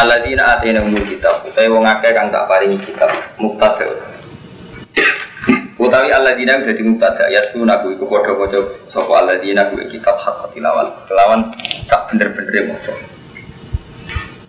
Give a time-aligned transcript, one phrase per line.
[0.00, 3.84] Alladzina atainahumul kitab utawi wong akeh kang tak paringi kitab mubtada.
[5.76, 11.04] Utawi alladzina dadi mubtada ya sunaku iku padha-padha sapa alladzina kuwi kitab hak tilawat.
[11.04, 11.52] Kelawan
[11.84, 12.96] sak bener-bener maca.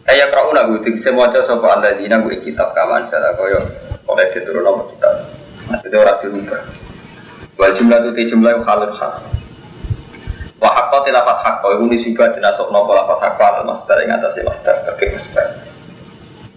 [0.07, 3.59] Kaya krauna kuwi tegese maca sapa alladzina kuwi kitab kawan salah kaya
[4.07, 5.15] oleh diturun apa kitab.
[5.67, 6.63] Maksudnya ora dirubah.
[7.59, 9.40] Wal jumlah tu jumlah halul hal.
[10.61, 14.85] Wa haqqa tilafat haqqa iku nisika dinasok napa lafat haqqa atau masdar ing atase masdar
[14.85, 15.57] terkait masdar.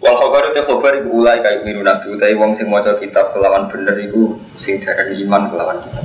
[0.05, 3.73] Wal khabaru te khabar iku ulai kayu miru nabi utawi wong sing maca kitab kelawan
[3.73, 6.05] bener iku sing darani iman kelawan kitab.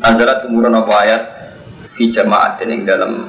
[0.00, 1.22] Anjarat tumurun apa ayat?
[2.00, 3.28] Fi jamaah ing dalam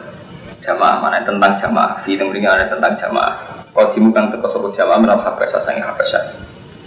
[0.64, 2.00] jamaah mana tentang jamaah.
[2.08, 3.68] Fi temringan ada tentang jamaah.
[3.76, 6.40] Kau dimukang teko sopo jamaah menal habasa sangi habasa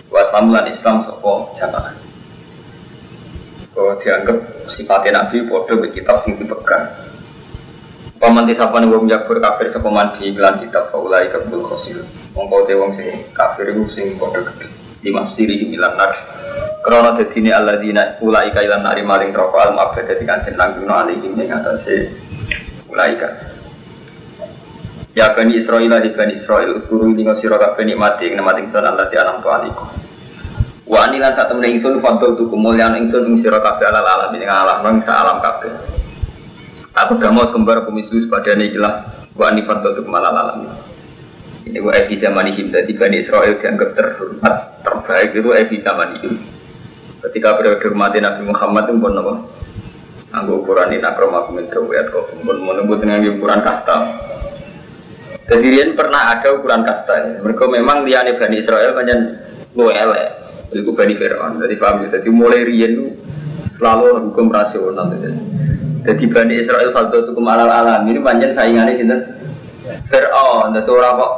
[0.08, 2.05] waslamulan islam sopo jamaah
[3.76, 6.88] kau dianggap sifatnya nabi bodoh be kitab sing dipegang
[8.16, 12.00] Pamanti sapa nih wong jabur kafir sapa man di iklan kitab faulai kabul khosil
[12.32, 14.72] mongko te wong sing kafir iku sing padha gede
[15.04, 16.16] lima siri milan nar.
[16.80, 21.36] Krana dadine alladzina ulai ka ilan nari maring roko al mabda dadi kanjen langguna alihim
[21.36, 22.08] ing atase
[22.88, 23.28] ulai ka
[25.12, 29.16] Ya Bani Israel di Bani Israel Guru ini ngasiro kabeh nikmati nikmati ingsun Allah di
[29.16, 30.05] alam tualiku
[30.86, 34.46] Wa anilan saat temen ingsun Fadol tu kemuliaan ingsun Ing siro kabeh ala alam Ini
[34.46, 35.74] alam Bang sa alam kabeh
[36.94, 39.02] Aku mau kembar pemisu Sepada ini jelas
[39.34, 40.62] Wa ani fadol tu kemalal alam
[41.66, 44.54] Ini wa evi zamanihim Jadi Bani Israel dianggap terhormat
[44.86, 46.34] Terbaik itu evi zamanihim
[47.26, 49.34] Ketika periode mati Nabi Muhammad pun apa?
[50.30, 54.26] Anggo ukuran ini nakromakum min dawiyat kau pun menunggu dengan ukuran kasta
[55.46, 57.32] jadi pernah ada ukuran kasta ya.
[57.38, 59.18] Mereka memang liane Bani Israel banyak
[59.78, 60.45] lu elek.
[60.82, 61.62] Itu Bani Fir'aun.
[61.62, 62.18] Jadi paham ya.
[62.18, 63.06] Jadi mulai Rian itu
[63.76, 65.12] selalu hukum rasional.
[65.12, 65.38] Jadi,
[66.06, 69.16] jadi Bani Israel satu hukum alal alam ini banyak saingannya sini.
[70.10, 70.74] Fir'aun.
[70.74, 71.32] Jadi orang kok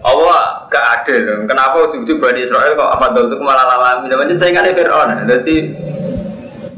[0.00, 0.40] Allah
[0.72, 1.44] gak adil.
[1.44, 5.08] Kenapa waktu itu Bani Israel kok apa itu hukum alal alam ini banyak saingannya Fir'aun.
[5.26, 5.56] Jadi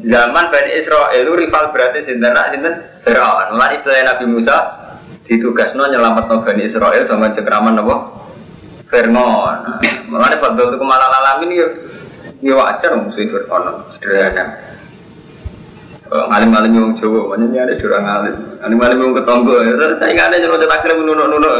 [0.07, 2.75] zaman Bani Israel itu rival berarti sinten sinten
[3.05, 3.55] Fir'aun.
[3.55, 4.57] Mulai istilah Nabi Musa
[5.27, 7.97] ditugasno nyelamat Bani Israel sama cekraman apa?
[8.91, 9.59] Fir'aun.
[10.11, 11.69] Mengenai fadl itu kemalah alamin ya
[12.43, 14.59] ya wajar musuh Fir'aun sederhana.
[16.13, 18.37] Ngalim-ngalim yang Jawa, ini ada curang ngalim.
[18.61, 19.57] Ngalim-ngalim yang ketonggo,
[19.97, 21.55] saya nggak ada yang udah takdir menunuk-nunuk.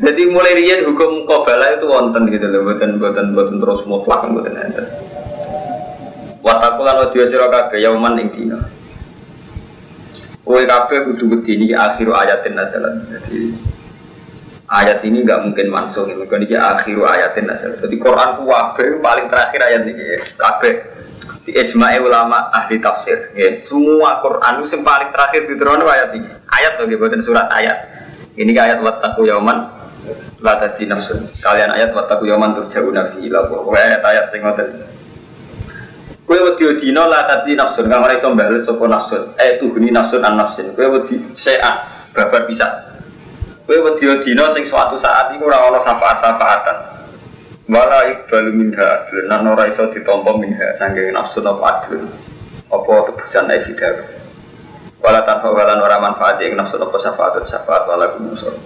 [0.00, 4.56] Jadi mulai rian hukum kobala itu wonten gitu loh, buatan buatan buatan terus mutlak, buatan
[4.56, 4.86] enten.
[6.40, 8.64] Watakulan wadiyo sirokabe yauman ing dina.
[10.40, 12.96] Kowe kabeh kudu wedi ini akhiru ayatin nazalat.
[13.12, 13.52] Jadi
[14.70, 17.82] ayat ini nggak mungkin mansuh ini kan ini akhiru ayatin nazalat.
[17.82, 20.02] Jadi Quran kabeh paling terakhir ayat ini
[20.38, 20.74] kabeh
[21.42, 23.34] di ijma'i ulama ahli tafsir.
[23.34, 26.30] Ya, semua Quran itu yang paling terakhir di turun ayat ini.
[26.46, 27.78] Ayat loh buatan surat ayat.
[28.38, 29.66] Ini ayat wattaku yauman
[30.38, 31.26] la tadzi nafsun.
[31.42, 34.68] Kalian ayat wattaku yauman turja'una fihi la ayat-ayat sing ngoten.
[36.30, 39.34] Kue wedi dino la tadi nafsun kang ora iso mbales sapa nafsun.
[39.34, 40.70] Eh tuhuni nafsun an nafsin.
[40.78, 41.72] Kue wedi se'a
[42.14, 42.89] babar bisa.
[43.70, 46.76] Kue wedi dino sing suatu saat iku ora ana syafaat-syafaatan.
[47.70, 52.10] Wala iqbalu minha lan ora iso ditampa minha saking nafsun apa adlun.
[52.66, 54.10] Apa tebusan ae fidar.
[54.98, 58.58] Wala tanfa wala ora manfaat ing nafsun apa syafaat syafaat wala kumusur.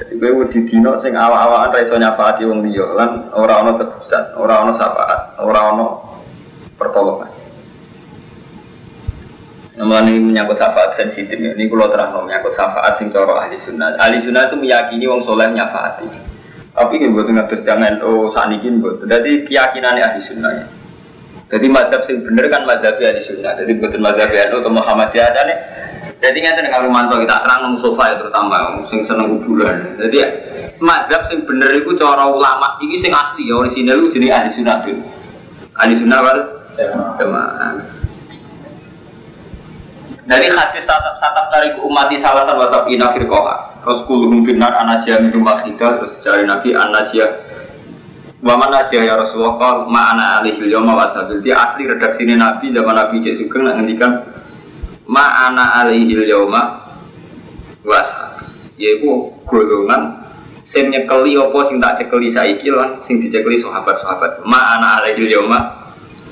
[0.00, 4.32] Jadi gue wedi dino sing awak-awakan ra iso nyafaati wong liya lan ora ana tebusan,
[4.40, 5.86] ora ana syafaat, ora ana
[6.80, 7.41] pertolongan.
[9.82, 11.58] Namun ini menyangkut syafaat sensitif ya.
[11.58, 13.98] Ini kalau terang menyangkut syafaat sing coro ahli sunnah.
[13.98, 16.06] Ahli sunnah itu meyakini wong soleh nyafaati.
[16.70, 19.02] Tapi ini buat ngatur jangan oh ini buat.
[19.10, 20.50] Jadi keyakinan ahli sunnah.
[20.54, 20.66] Ya.
[21.50, 23.58] Jadi mazhab sing bener kan mazhab ahli sunnah.
[23.58, 25.58] Jadi buat mazhab NU atau Muhammadiyah aja nih.
[26.22, 29.98] Jadi nggak kalau mantau kita terang nong sofa ya terutama sing seneng kuburan.
[29.98, 30.18] Jadi
[30.78, 34.86] mazhab sing bener itu cara ulama ini sing asli ya orisinal itu jadi ahli sunnah
[34.86, 34.94] tuh.
[35.74, 36.38] Ahli sunnah wal
[37.18, 38.01] jamaah.
[40.22, 43.82] Dari hadis tatap tatap dari umati salah satu wasap ina firqoha.
[43.82, 47.26] Terus kuluhum binar anajia min rumah kita terus dari nabi anajia.
[48.42, 51.42] Waman najia ya Rasulullah kal ma'ana alihil yoma wasabil.
[51.42, 54.22] Dia asli redaksi ini nabi zaman nabi Cek Sugeng nak ngendikan
[55.10, 56.86] ma'ana alihil yoma
[57.82, 58.46] wasabil.
[58.78, 59.10] Yaitu
[59.46, 60.22] golongan
[60.62, 64.46] sing nyekeli apa sing tak cekeli saiki lan sing dicekeli sahabat-sahabat.
[64.46, 65.58] Ma ana alaihil yauma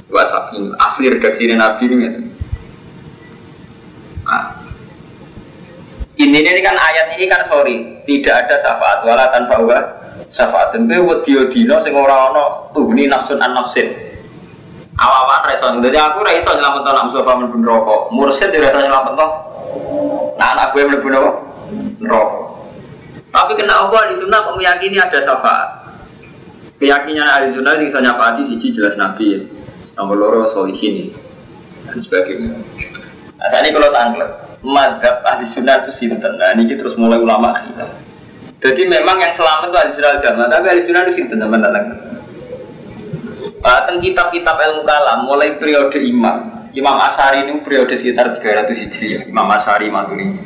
[0.06, 0.74] wa sakin.
[0.78, 2.06] Asli redaksi Nabi ini
[6.20, 8.98] ini ini kan ayat ini kan sorry tidak ada syafaat.
[9.08, 9.78] Wala tanpa wa
[10.28, 12.44] syafaat tentu wedi dino sing ora ana
[12.76, 13.88] tuhni nafsun an nafsin.
[15.00, 17.96] Awawan reson jadi aku reso nyelamat to nafsu apa mlebu neraka.
[18.12, 19.26] Mursyid dirasa nyelamat to
[20.36, 22.36] nah anak gue mlebu neraka.
[23.30, 25.68] Tapi kena Allah di sunnah kok meyakini ada syafaat.
[26.82, 29.48] Keyakinan ahli sunnah saya nyafaati siji jelas nabi.
[29.96, 31.12] Nomor loro solihin
[31.84, 32.56] dan sebagainya.
[33.36, 36.36] Nah ini kalau tanggal madhab ahli sunnah itu sinten.
[36.36, 37.86] Nah ini terus mulai ulama kita.
[38.60, 41.84] Jadi memang yang selamat itu ahli sunnah jamaah, tapi ahli sunnah itu sinten teman teman.
[43.60, 46.68] Bahkan kitab-kitab ilmu kalam mulai periode imam.
[46.70, 49.22] Imam Asari ini periode sekitar 300 Hijriah.
[49.26, 50.38] Imam Asari Maturidi.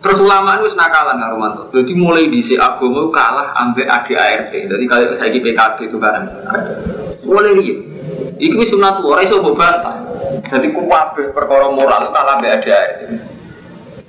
[0.00, 1.62] Terus ulama itu nakalan Romanto.
[1.74, 4.52] Jadi mulai di si agama kalah ambil ADART.
[4.54, 6.24] Jadi kalau saya di PKB itu kan
[7.26, 7.76] mulai dia.
[8.36, 10.05] Iku sunat orang iso bantah.
[10.44, 12.80] Jadi kuwabe perkara moral kalah mbek ada.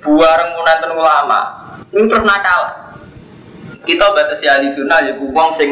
[0.04, 1.40] Buareng munanten ulama.
[1.94, 2.62] Ini terus nakal.
[3.88, 5.70] Kita batasi ahli sunnah ya wong sing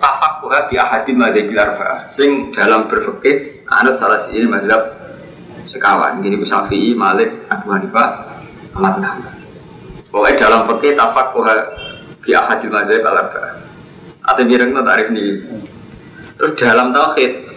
[0.00, 2.08] tafak kuha bi ahadin madzhabil arba.
[2.16, 4.96] Sing dalam berfikih anut salah siji mazhab
[5.68, 6.24] sekawan.
[6.24, 8.08] Gini Syafi'i, Malik, Abu Hanifah,
[8.72, 9.36] bin Hanbal.
[10.08, 11.54] Pokoknya dalam fikih tafak kuha
[12.24, 13.44] bi ahadin madzhab arba.
[14.24, 15.44] Atau bireng tarif ini.
[16.40, 17.49] Terus dalam tauhid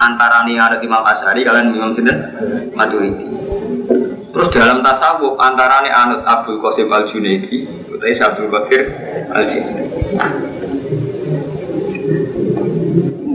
[0.00, 2.18] antara nih ada Imam Asyari kalian Imam Sinten
[2.72, 3.28] Maturidi.
[4.30, 8.82] Terus dalam tasawuf antara nih anut Abdul Qasim Al Junaidi, utai Abdul Qadir
[9.28, 9.84] Al Junaidi.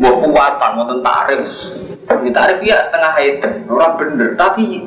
[0.02, 1.42] Buat kuatan, mau tarif.
[2.06, 4.82] Ini tarif ya setengah itu, orang bener, tapi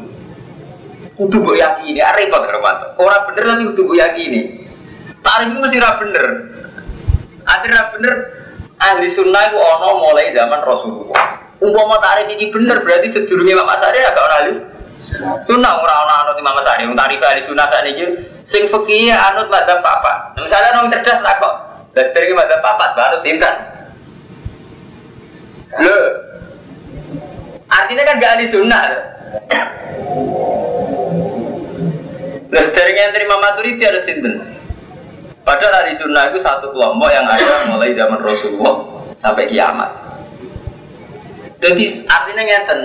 [1.18, 2.94] kudu gue yakini, repot Romanto.
[2.98, 4.40] Orang bener tapi kudu gue yakini.
[5.22, 6.26] Tarif itu masih bener.
[7.48, 8.14] Ada bener,
[8.76, 11.47] ahli sunnah itu ono mulai zaman Rasulullah.
[11.58, 14.54] Umpama tarif ini bener berarti sedurunge Imam Asy'ari agak ora ahli
[15.50, 16.86] sunnah ora ana anut Imam Asy'ari.
[16.86, 18.04] Wong tarif ahli sunnah sakniki
[18.46, 20.38] sing fikih anut madzhab papat.
[20.38, 21.54] Misalnya orang cerdas tak kok
[21.98, 23.54] dari madzhab papat baru tindak.
[25.82, 25.98] Lho.
[27.68, 28.82] Artinya kan gak ahli sunnah.
[32.48, 34.40] Lah dari yang terima maturiti ada sinten.
[35.42, 38.76] Padahal ahli sunnah itu satu kelompok yang ada mulai zaman Rasulullah
[39.20, 40.07] sampai kiamat.
[41.58, 42.80] Jadi artinya ngeten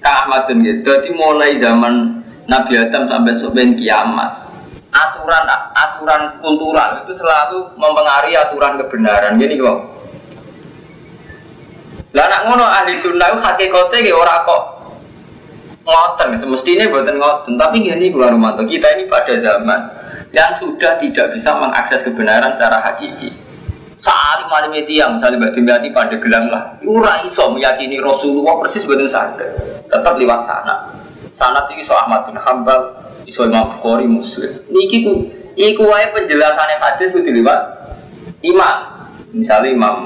[0.00, 4.50] Kang Ahmad bin Jadi mulai zaman Nabi Adam sampai sampai kiamat
[4.90, 5.44] aturan
[5.78, 9.38] aturan kultural itu selalu mempengaruhi aturan kebenaran.
[9.38, 9.78] Gini kok
[12.10, 14.62] lah nak ngono ahli sunnah hakikatnya kayak orang kok
[15.86, 16.28] ngoten.
[16.42, 19.80] Itu mestinya buatan ngoten tapi gini gua Romanto kita ini pada zaman
[20.34, 23.34] yang sudah tidak bisa mengakses kebenaran secara hakiki
[24.00, 26.62] Salim alim tiang, misalnya Mbak pada gelang lah.
[26.80, 29.52] Ura iso meyakini Rasulullah persis betul sadar.
[29.92, 30.76] Tetap lewat sana.
[31.36, 32.96] Sana tinggi so Ahmad bin Hambal,
[33.28, 34.56] iso Imam Bukhari Muslim.
[34.72, 37.60] Niki ku, iku wae penjelasannya hadis kudu lewat
[38.40, 38.76] imam.
[39.36, 39.96] Misalnya Imam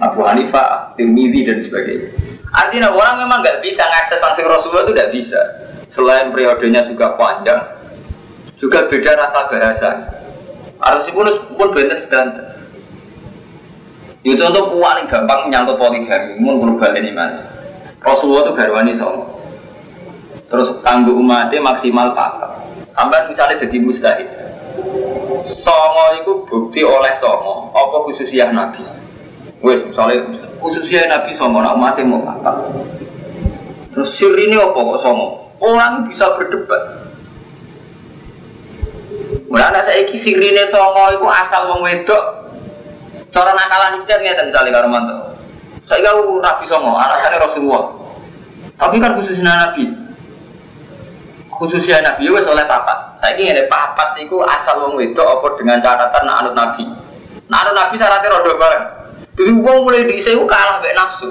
[0.00, 2.08] Abu Hanifah, Tirmidzi dan sebagainya.
[2.50, 5.40] Artinya orang memang nggak bisa ngakses langsung Rasulullah itu tidak bisa.
[5.90, 7.62] Selain periodenya juga panjang,
[8.58, 9.90] juga beda rasa bahasa.
[10.80, 11.26] Harus pun
[11.58, 12.30] pun benar sedang
[14.20, 17.40] itu untuk paling gampang menyangkut poligami, mun berubah ini mana.
[18.04, 19.40] Rasulullah itu garwani songo.
[20.52, 22.68] Terus tangguh umatnya maksimal papat.
[22.92, 24.28] Sampai misalnya jadi mustahil.
[25.48, 27.72] Songo itu bukti oleh songo.
[27.72, 28.84] Apa khususnya Nabi?
[29.64, 30.20] Wes misalnya
[30.60, 32.56] khususnya Nabi songo, nak umatnya mau papat.
[33.96, 35.48] Terus sir ini apa kok songo?
[35.64, 37.08] Orang bisa berdebat.
[39.48, 42.49] Mulai saya sirine songo itu asal wong wedok
[43.30, 45.16] Cara nakalan istiad ngeten misalnya karo mantu.
[45.86, 47.84] Saya kau Nabi Songo, alasannya Rasulullah.
[48.78, 49.84] Tapi kan khususnya Nabi.
[51.50, 53.20] Khususnya Nabi itu oleh papat.
[53.20, 56.84] Saya ini ada papat itu asal wong itu apa dengan catatan nak anut Nabi.
[57.52, 58.86] Nak anut Nabi syaratnya rodo bareng.
[59.36, 61.30] Jadi wong mulai disewu kalah mbek nafsu.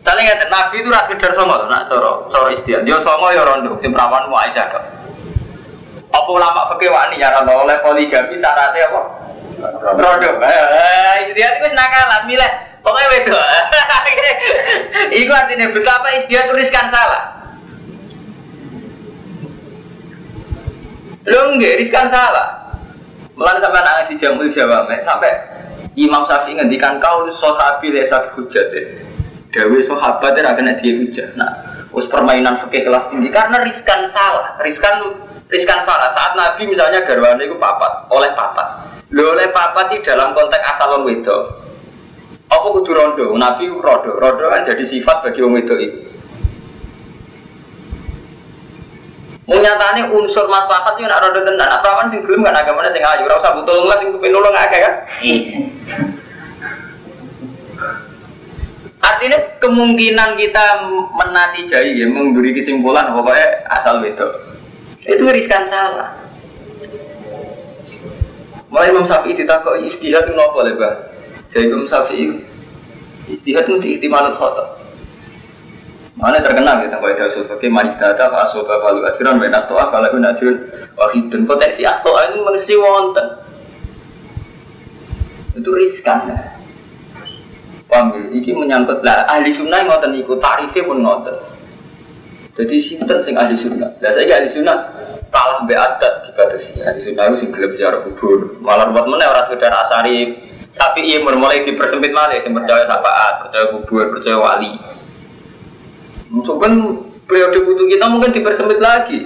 [0.00, 2.86] Misalnya ngeten Nabi itu ras kedar songo, nak coro coro istiad.
[2.86, 4.70] Dia songo ya rondo, sing perawan mu Aisyah.
[6.14, 9.00] Apa ulama pakai wani ya rondo oleh poligami syaratnya apa?
[10.42, 12.50] Eh, dia itu nakalan milih.
[12.86, 13.38] Pokoknya wedo.
[15.20, 17.22] Iku artinya betapa dia tuliskan salah.
[21.26, 22.78] Lo enggak riskan salah.
[23.34, 25.32] Melalui sampai anak ngaji jamul jawab sampai
[25.98, 28.72] Imam Syafi'i ngendikan kau sahabi lesat hujat
[29.52, 31.28] Dewi sahabat itu akan dia hujat.
[31.36, 31.50] Nah,
[31.92, 35.20] us permainan fikih kelas tinggi karena riskan salah, riskan
[35.50, 36.12] riskan salah.
[36.16, 40.98] Saat Nabi misalnya garwane itu papat oleh papat Lho oleh papa di dalam konteks asal
[40.98, 41.62] wong wedok.
[42.50, 43.24] Apa kudu rondo?
[43.38, 44.18] Nabi rondo.
[44.18, 46.00] Rondo kan jadi sifat bagi wong wedok itu.
[49.46, 51.70] Munyatane unsur maslahat yo nak rondo tenan.
[51.70, 54.58] Apa perawan sing gelem kan agamane sing ayu, ora usah butuh lah sing kepen nulung
[54.58, 54.94] akeh kan.
[59.06, 60.82] Artinya kemungkinan kita
[61.14, 64.34] menati jai ya, memberi kesimpulan pokoknya asal wedok.
[65.06, 66.25] Itu riskan salah.
[68.76, 71.08] Mulai Imam Syafi'i ditakoi istihad nopo boleh bah.
[71.48, 72.44] Jadi Imam Syafi'i
[73.24, 74.84] istihad itu diiktimalut khotob.
[76.20, 80.20] Mana terkenal kita kalau itu sebagai manis data fasoba balu ajaran wenas toa kalau itu
[80.20, 80.54] najun
[80.92, 83.26] wahidun potensi atau itu mesti wonten
[85.56, 86.40] itu riskan ya.
[87.88, 88.28] Paham ya?
[88.28, 91.36] Ini menyangkut lah ahli sunnah ngoten ikut tarifnya pun ngoten.
[92.56, 93.92] Jadi sinten sing ahli sunnah.
[94.00, 94.78] Lah saya ahli sunnah
[95.28, 96.80] kalah be adat dibatasi.
[96.80, 98.56] Ahli sunnah itu sing gelem ziarah kubur.
[98.64, 100.46] Malah buat mana orang sekedar asari
[100.76, 104.72] tapi iya mulai dipersempit malah sing percaya sapaat, percaya kubur, percaya wali.
[106.28, 106.72] Mungkin
[107.24, 109.20] periode butuh kita mungkin dipersempit lagi.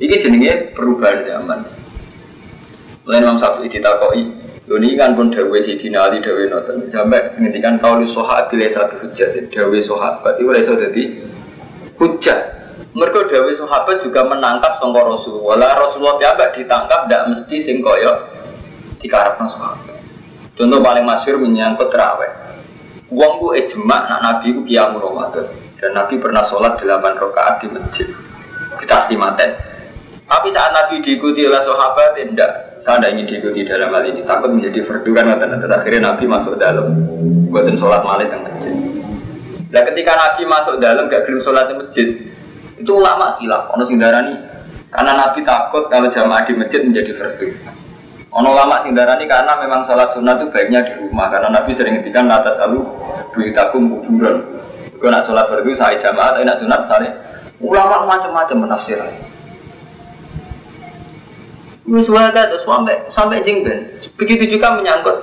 [0.00, 1.60] Ini jenenge perubahan zaman.
[3.04, 4.24] Lain Imam Syafi'i ditakoi,
[4.64, 8.72] ini kan pun dawe si Dina Ali dawe noten sampai ngendikan kau di sohat pilih
[8.72, 11.20] satu hujat dawe sohat berarti boleh so jadi
[11.98, 12.38] hujat.
[12.94, 15.74] Mereka dawe sahabat juga menangkap sangka Rasulullah.
[15.74, 18.30] Rasulullah tiaba ditangkap tidak mesti sing koyo
[19.02, 19.98] dikarepno sahabat.
[20.54, 22.30] Contoh paling masyur menyangkut terawih.
[23.10, 25.64] Uang bu ejma nak nabi ku kiamu Ramadan.
[25.84, 26.88] Dan Nabi pernah sholat 8
[27.20, 28.08] rakaat di masjid.
[28.80, 29.52] Kita istimaten.
[30.24, 32.80] Tapi saat Nabi diikuti oleh sahabat, tidak.
[32.80, 34.24] Saya tidak ingin diikuti dalam hal ini.
[34.24, 35.28] Takut menjadi fardu kan.
[35.36, 36.88] Akhirnya Nabi masuk dalam.
[37.52, 38.74] Buatin sholat malam di masjid.
[39.74, 42.08] Nah ketika Nabi masuk dalam gak belum sholat di masjid,
[42.78, 43.74] itu ulama hilaf.
[43.74, 44.38] Ono sindarani
[44.94, 47.50] karena Nabi takut kalau jamaah di masjid menjadi fardu.
[48.38, 52.30] Ono ulama sindarani karena memang sholat sunnah itu baiknya di rumah karena Nabi sering ngendikan
[52.30, 52.86] atas selalu
[53.34, 54.46] duitakum kuburan.
[55.02, 57.10] Kau nak sholat berdua saya jamaah, tapi nak sunat misalnya
[57.58, 58.96] ulama macam-macam menafsir.
[61.84, 63.90] Wis terus sampai sampai jingben.
[64.16, 65.18] Begitu juga menyangkut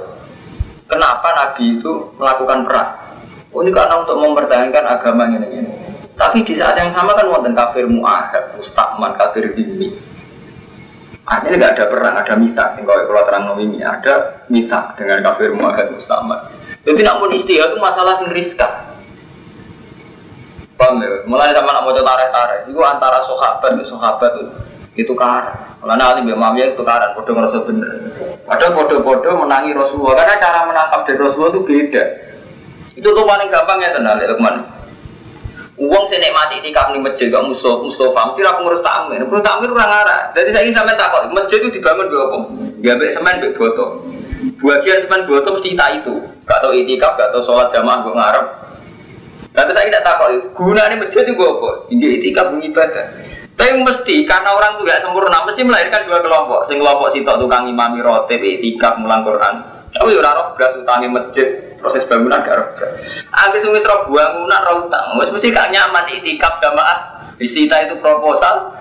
[0.91, 3.00] kenapa Nabi itu melakukan perang.
[3.51, 5.73] Ini karena untuk mempertahankan agama ini ini.
[6.15, 9.91] Tapi di saat yang sama kan wonten kafir muahad, mustakman, kafir dini.
[11.27, 12.67] Artinya nggak ada perang, ada misak.
[12.75, 16.39] Sehingga kalau terang ini ada misak dengan kafir muahad, mustakman.
[16.87, 18.95] Jadi namun istilah itu masalah sing riskan.
[20.79, 21.21] Paham ya?
[21.29, 24.45] Mulai sama nak mau tarik-tarik, itu antara sahabat dan sahabat itu
[25.05, 25.77] itu kar.
[25.81, 27.89] Karena Ali bin Muawiyah itu karan, bodoh ngerasa bener.
[28.45, 32.03] Ada bodoh-bodoh menangi Rasulullah, karena cara menangkap dari Rasulullah itu beda.
[32.95, 34.55] Itu tuh paling gampang ya tenang, ya teman.
[35.81, 39.65] Uang saya nikmati di nih masjid, gak musuh Mustafa, mesti aku ngurus tamir, ngurus tamir
[39.71, 40.29] kurang arah.
[40.37, 42.37] Jadi saya ingin sampai takut, masjid itu dibangun dua apa?
[42.85, 44.05] Ya baik semen, baik botol.
[44.61, 46.21] Bagian semen botol mesti tak itu.
[46.45, 48.47] Gak tau itikaf, gak tau sholat jamaah, gue ngarep.
[49.57, 51.69] Tapi saya tidak takut, ini masjid itu apa?
[51.89, 53.05] Ini itikaf ibadah.
[53.57, 56.69] Tapi mesti karena orang itu gak sempurna, mesti melahirkan dua kelompok.
[56.69, 59.65] Sing kelompok sitok tukang imami rotib, itikaf, mulang Quran.
[59.97, 62.93] Tapi orang roh berat utami masjid, proses bangunan gak berat.
[63.33, 66.97] Akhir sumis roh bangunan roh utang, mesti gak nyaman itikaf jamaah.
[67.41, 68.77] Disita itu proposal.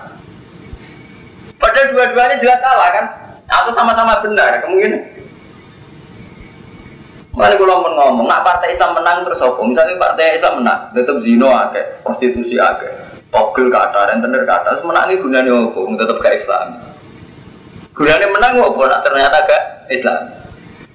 [1.57, 3.05] Padahal dua-duanya jelas salah kan?
[3.49, 5.01] Atau sama-sama benar, kemungkinan.
[7.31, 9.59] Mana kalau mau ngomong, nak partai Islam menang terus apa?
[9.63, 12.91] Misalnya partai Islam menang, tetap zino akeh, prostitusi akeh,
[13.31, 15.79] pogel kata, rentenir kata, menang ini gunanya apa?
[15.79, 16.67] Tetap ke Islam.
[17.95, 18.83] Gunanya menang apa?
[18.99, 19.57] Ternyata ke
[19.95, 20.21] Islam.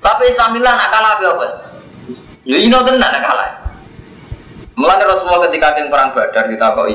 [0.04, 1.46] Tapi Islamilah nak kalah apa?
[2.46, 3.50] Ya ini tenan kalah.
[4.78, 6.94] Mulai Rasulullah ketika yang perang Badar ditakoi,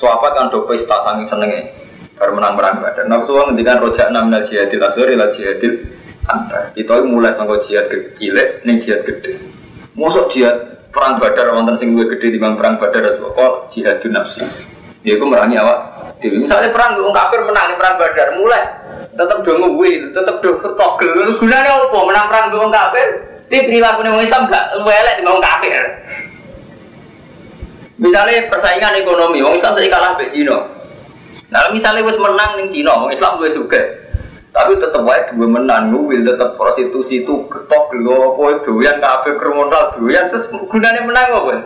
[0.00, 1.76] sahabat kan do pesta saking senengnya,
[2.16, 3.04] baru menang perang Badar.
[3.04, 5.92] Nah, Rasulullah ngendikan rojak enam jihadil asur ila jihadil
[6.30, 9.42] anda kita mulai sangka jihad kecil, nih jihad gede.
[9.98, 14.46] Masuk jihad perang badar wonten sing luwih gede bang perang badar kok jihad nafsi.
[15.02, 16.14] Dia itu merangi awak.
[16.22, 18.62] Misalnya perang wong kafir menang perang badar mulai
[19.10, 21.34] tetap dong gue, tetap dong togel.
[21.42, 23.31] Gunanya apa menang perang wong kafir?
[23.52, 25.84] Tapi perilaku wong Islam gak elek di wong kafir.
[28.00, 30.56] Misalnya persaingan ekonomi, wong Islam saya kalah mbek Cina.
[31.52, 33.76] Nah, misalnya wis menang ning Cina, wong Islam luwih suka.
[34.56, 39.96] Tapi tetap wae dua menang nuwil tetap prostitusi itu ketok lo apa doyan kafe kriminal
[40.00, 41.56] doyan terus gunanya menang apa?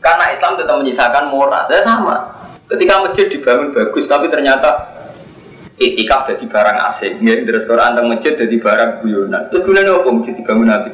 [0.00, 1.68] Karena Islam tetap menyisakan moral.
[1.68, 2.16] Ya sama.
[2.72, 4.91] Ketika masjid dibangun bagus tapi ternyata
[5.90, 7.18] itikaf jadi barang asing.
[7.26, 9.50] Ya terus Quran tentang masjid jadi barang guyonan.
[9.50, 10.90] Terus gunanya apa masjid dibangun nabi?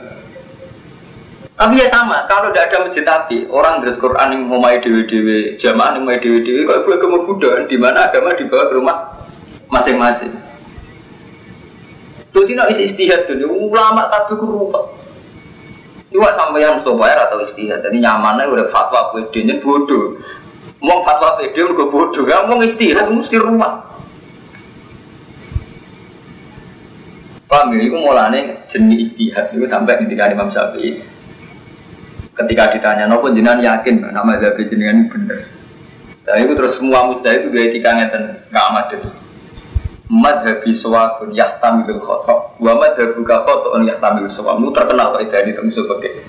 [1.58, 5.02] Tapi ya sama, kalau tidak ada masjid api, orang dari Quran yang mau main dewi
[5.10, 8.96] dewi, jamaah yang main dewi dewi, kalau gue kemudian di mana agama dibawa ke rumah
[9.66, 10.38] masing-masing.
[12.30, 14.86] Jadi nak isi istihad dulu, ulama tapi kurupah.
[16.14, 20.14] Iwak sampeyan Mustafa atau istihad, jadi nyamannya udah fatwa PD nya bodoh.
[20.78, 23.97] Mau fatwa PD udah bodoh, gak mau istihad mesti rumah.
[27.48, 27.80] Paham ya?
[27.80, 29.56] Itu mulanya jenis istihad.
[29.56, 31.00] Itu sampai ketika Imam Syafi'i
[32.38, 35.42] ketika ditanya nopo jenengan yakin nama Zabi jenengan bener.
[36.22, 38.22] Nah itu terus semua mustahil itu gaya etika ngeten
[38.54, 38.86] nggak amat.
[40.08, 45.68] Madhabi sawabun yahtamilul khotok Wa madhabu ka khoto'un yahtamilul sawab Itu terkenal kok dari temu
[45.68, 46.24] sebagai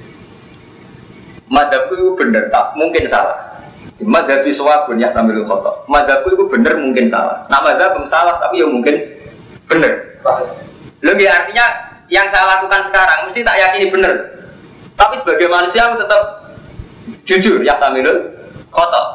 [1.48, 2.76] Madhabu itu bener tak?
[2.76, 3.64] Mungkin salah.
[4.04, 7.48] Madhabi sawabun yahtamilul khotok Madhabu itu bener mungkin salah.
[7.48, 9.00] Nah madhabu salah tapi ya mungkin
[9.72, 10.20] bener
[11.00, 11.66] Lebih artinya
[12.12, 14.14] yang saya lakukan sekarang mesti tak yakini bener
[14.98, 16.22] Tapi sebagai manusia aku tetap
[17.24, 18.36] jujur yahtamilul
[18.74, 19.06] khotok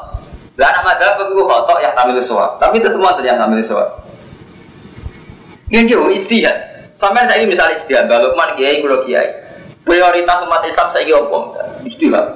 [0.55, 4.05] Lah nama madhabu itu khotok yahtamilul sawab Tapi itu semua yang yahtamilul sawab
[5.75, 6.55] ini jauh istihad.
[7.01, 9.29] Sampai saya ini misalnya istihad, Mbak kiai, kulo kiai.
[9.85, 11.39] Prioritas umat Islam saya apa?
[11.85, 12.27] Istihad.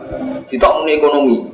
[0.48, 1.46] Kita ekonomi.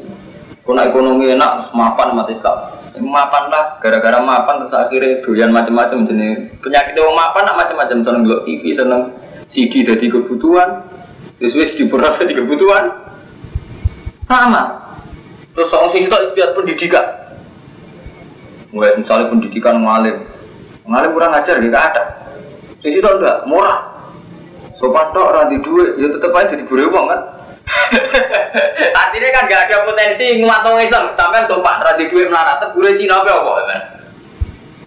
[0.65, 2.57] Kuna ekonomi enak, mapan umat Islam.
[2.95, 8.23] Mapan lah, gara-gara mapan terus akhirnya doyan macam-macam jenis penyakit yang mapan nak macam-macam seneng
[8.23, 9.03] ngelok TV, seneng
[9.51, 10.87] CD jadi kebutuhan,
[11.43, 12.95] terus wis diperas jadi kebutuhan,
[14.31, 14.95] sama.
[15.59, 17.03] Terus soal sih istihad pendidikan,
[18.71, 20.17] mulai misalnya pendidikan ngalim,
[20.85, 22.03] Mengalir kurang ajar ya ada.
[22.85, 23.97] Di situ enggak murah.
[24.77, 27.21] Sopan tok ora di duit, ya tetep aja jadi uang kan.
[29.03, 33.25] Artinya kan gak ada potensi nguatong Islam, sampai sopan ora di duit melarat, gure Cina
[33.25, 33.53] apa apa.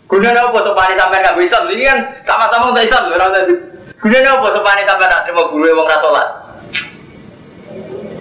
[0.07, 3.53] Gunanya apa sopan sampai gak bisa, ini kan sama-sama untuk Islam, orang tadi.
[3.97, 6.27] Gunanya apa sopan sampai gak terima gure uang ratolat.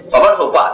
[0.09, 0.71] Sopan sopan.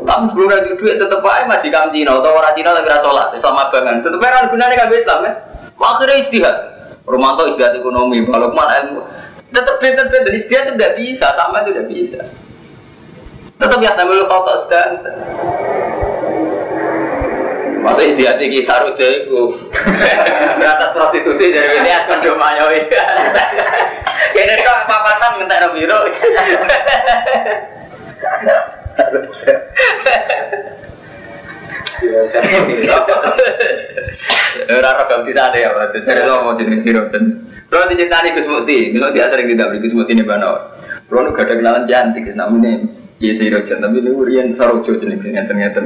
[0.00, 4.02] Tapi sebelum lagi duit tetep masih kam Cina atau orang Cina tapi ratolat, sama banget.
[4.02, 5.32] Tetep aja gunanya gak Islam ya.
[5.80, 6.56] Akhirnya istihad.
[7.08, 9.00] Romanto istihad ekonomi, kalau mana ilmu.
[9.50, 12.20] Beda beda istihad itu tidak bisa, sama itu tidak bisa.
[13.60, 15.04] Tetap ya sambil kotor sedang.
[17.84, 19.52] Masa istihad ini saru jago.
[20.56, 22.88] Beratas prostitusi dari ini akan domayoi.
[24.32, 25.98] Kini kok papatan minta biro.
[34.70, 37.44] Ora ora ganti sana ya, Jadi lo mau jenis siro sen.
[37.68, 40.72] Lo diceritani Gus Mukti, Gus dia sering tidak beri Gus Mukti nih bano.
[41.12, 42.88] Lo nu gak ada kenalan cantik, namanya
[43.20, 45.84] Iya siro sen, tapi lu rian sarojo jenis ternyata.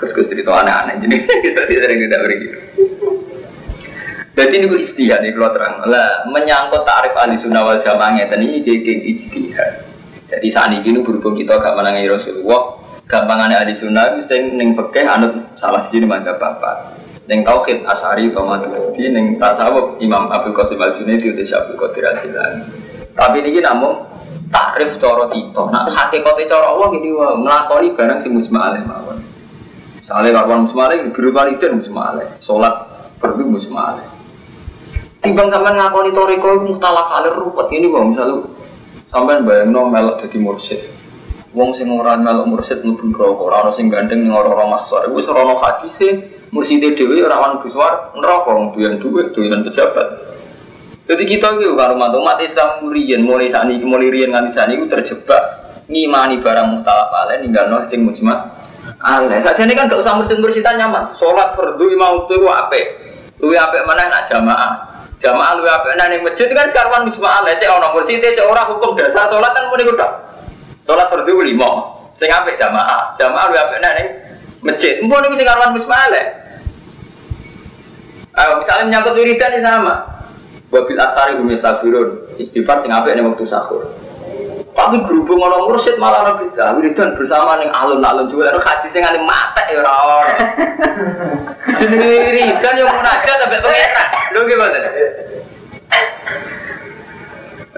[0.00, 2.36] Gus Gus cerita aneh-aneh, jadi kita sering tidak beri.
[4.34, 5.84] Jadi ini istihad nih kalau terang.
[5.86, 9.86] Lah menyangkut tarif ahli sunnah wal jamaah dan ini kayak istihad.
[10.32, 15.36] Jadi saat ini berhubung kita gak menangi Rasulullah, gampangannya ahli sunnah sing ning pekeh anut
[15.60, 16.96] salah siji madzhab bapak
[17.28, 22.04] ning tauhid asari atau maturidi ning tasawuf Imam Abu Qasim Al Junaidi itu Syabul Qadir
[22.04, 22.60] Al Jilani
[23.16, 24.04] tapi ini namun
[24.54, 29.18] takrif coro tito nah hakikatnya coro Allah gini wah melakoni barang si mujma mawon.
[30.04, 30.68] Soalnya kawan
[31.16, 32.74] berupa itu musma alaih sholat
[33.18, 34.08] perlu musma alaih
[35.24, 38.44] timbang sampai ngakoni toriko mutalak alir rupat ini bang misalnya
[39.08, 40.82] sampai bayang no melok jadi mursyid.
[41.56, 45.08] Wong sing ora melok mursid mlebu neraka, ora ono sing gandeng ning ora-ora masar.
[45.08, 46.34] Iku serono hadise.
[46.50, 50.33] Murside dhewe ora ono biswar neraka duwe duwe duwe pejabat.
[51.04, 54.72] Jadi kita itu kalau mantu umat Islam murian mulai saat ini mulai rian nganti saat
[54.72, 55.42] ini terjebak
[55.84, 58.48] ngimani barang mutalaf alaih ninggal noh cing mujma
[59.04, 59.44] alaih.
[59.44, 61.12] Saja ini kan gak usah mursid mursidan nyaman.
[61.20, 62.80] Sholat fardu imam itu ape,
[63.36, 64.72] luwe ape mana nak jamaah.
[65.20, 67.60] Jamaah luwe ape nang masjid kan sekarang mujma alaih.
[67.60, 70.10] Cek orang mursid, cek orang hukum dasar sholat kan mulai udah.
[70.88, 71.70] Sholat fardu lima.
[72.16, 73.18] Sing apik jamaah.
[73.18, 73.96] Jamaah lu apik nek
[74.62, 75.02] masjid.
[75.02, 76.26] Mbok niku sing karuan malek.
[78.34, 80.13] Ayo misalnya menyangkut wiridan sama.
[80.74, 82.34] Wabil asari hum yasafirun.
[82.34, 83.94] Istighfar sing apik nek waktu sahur.
[84.74, 89.06] Tapi berhubung orang mursyid malah lebih dah wiridan bersama ning alun-alun juga ora haji sing
[89.06, 90.18] ane mate ya ora ono.
[91.78, 94.08] Jenenge wiridan yang munajat sampai pengeran.
[94.34, 94.78] Lho gimana?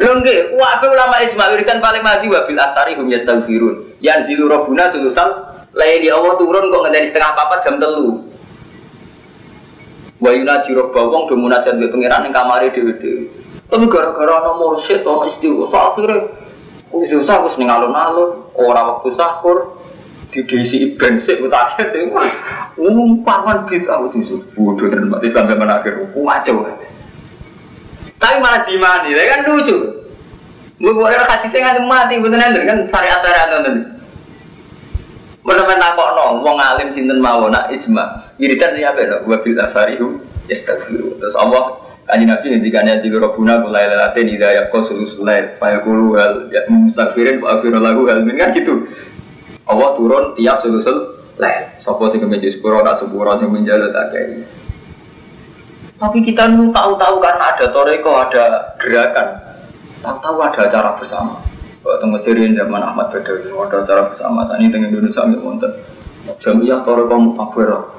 [0.01, 4.01] Lho nggih, wae ulama ijma wiridan paling mati wa bil asari hum yastaghfirun.
[4.01, 8.25] Yang zilu rabbuna sulusal laili Allah turun kok ngenteni setengah papat jam telu.
[10.27, 13.31] Wa yunaji rabba wong do munajat mbek pangeran ning kamare dhewe-dhewe.
[13.71, 16.35] Tapi gara-gara ana mursyid ana istiwa, akhire
[16.91, 19.79] wis susah wis ning alun-alun, ora waktu sahur,
[20.35, 22.11] didesi bensin utake sing
[22.75, 26.75] umpaman bid'ah itu bodoh dan mati sampai menakhir kacau.
[28.19, 29.77] Tapi malah dimani, ya kan lucu.
[30.83, 33.96] Mau orang kasih saya nggak mati, betul kan syariat syariat nanti.
[35.47, 38.35] Mereka kok nong, wong alim sinten mau nak ijma.
[38.35, 39.23] Wiridan siapa ya?
[39.23, 40.19] Wabil asarihu
[40.51, 41.23] yastaghfiru.
[41.23, 46.47] Terus Allah Kaji Nabi ngendikane jigo robuna kulai lelatin ida yakko sulusul lail fayaqulu hal
[46.55, 48.87] ya mustaghfirin wa aghfiru lahu hal min kan gitu.
[49.67, 51.67] Allah turun tiap sulusul lail.
[51.83, 54.47] Sopo sing kemeja sepuro tak sepuro sing menjalu tak kayak
[55.99, 59.29] Tapi kita nu tahu-tahu karena ada toreko, ada gerakan,
[60.05, 61.41] tahu-tahu ada acara bersama.
[61.87, 64.43] Waktu Mesir zaman Ahmad Badawi, ada acara bersama.
[64.59, 65.71] Ini dengan Indonesia nggak monten.
[66.43, 67.95] Jamiah toreko mutabar.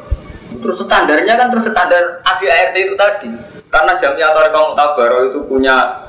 [0.48, 3.32] Terus standarnya kan terus standar ADART itu tadi.
[3.68, 6.08] Karena Jamiah Toreko Mutabaro itu punya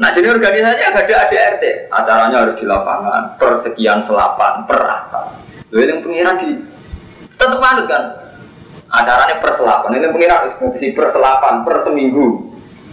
[0.00, 5.20] Nah jadi organisasi agak ada ADRT Acaranya harus di lapangan Persekian selapan, per apa
[5.70, 6.50] Lalu yang pengiran di
[7.36, 8.02] Tetap manut kan
[8.88, 12.51] Acaranya per selapan Ini pengiran diskusi per selapan, per seminggu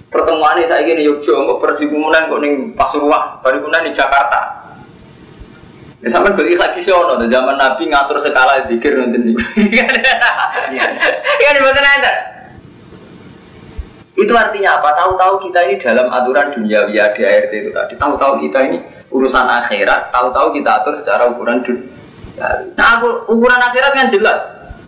[0.10, 4.60] Pertemuan ini saya gini Yogyo Per kemudian kok nih Pasuruan Baru kemudian di Jakarta
[6.00, 9.36] Ya sampai beli hadis ono, zaman Nabi ngatur skala zikir nanti nih.
[11.44, 12.12] Iya, dibuat nanti.
[14.16, 14.96] Itu artinya apa?
[14.96, 17.94] Tahu-tahu kita ini dalam aturan dunia via DART itu tadi.
[18.00, 18.80] Tahu-tahu kita ini
[19.12, 20.12] urusan akhirat.
[20.16, 21.84] Tahu-tahu kita atur secara ukuran dunia.
[22.80, 24.40] Nah, aku, ukuran akhirat kan jelas.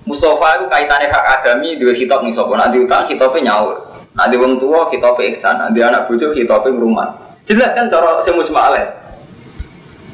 [0.07, 2.55] Mustafa itu kaitannya hak adami dua kitab nih sopo.
[2.55, 3.90] Nanti utang kitabnya nyaur.
[4.11, 5.55] Nanti wong tua kitabnya iksan.
[5.59, 7.09] Nanti anak bujuk kitabnya rumah.
[7.47, 8.87] Jelas kan cara semus alaih.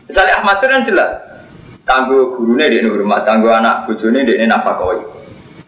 [0.07, 1.11] Misalnya Ahmad kan jelas.
[1.87, 4.99] Kanggo gurunya dia hormat, kanggo anak bojone dia nafakoi.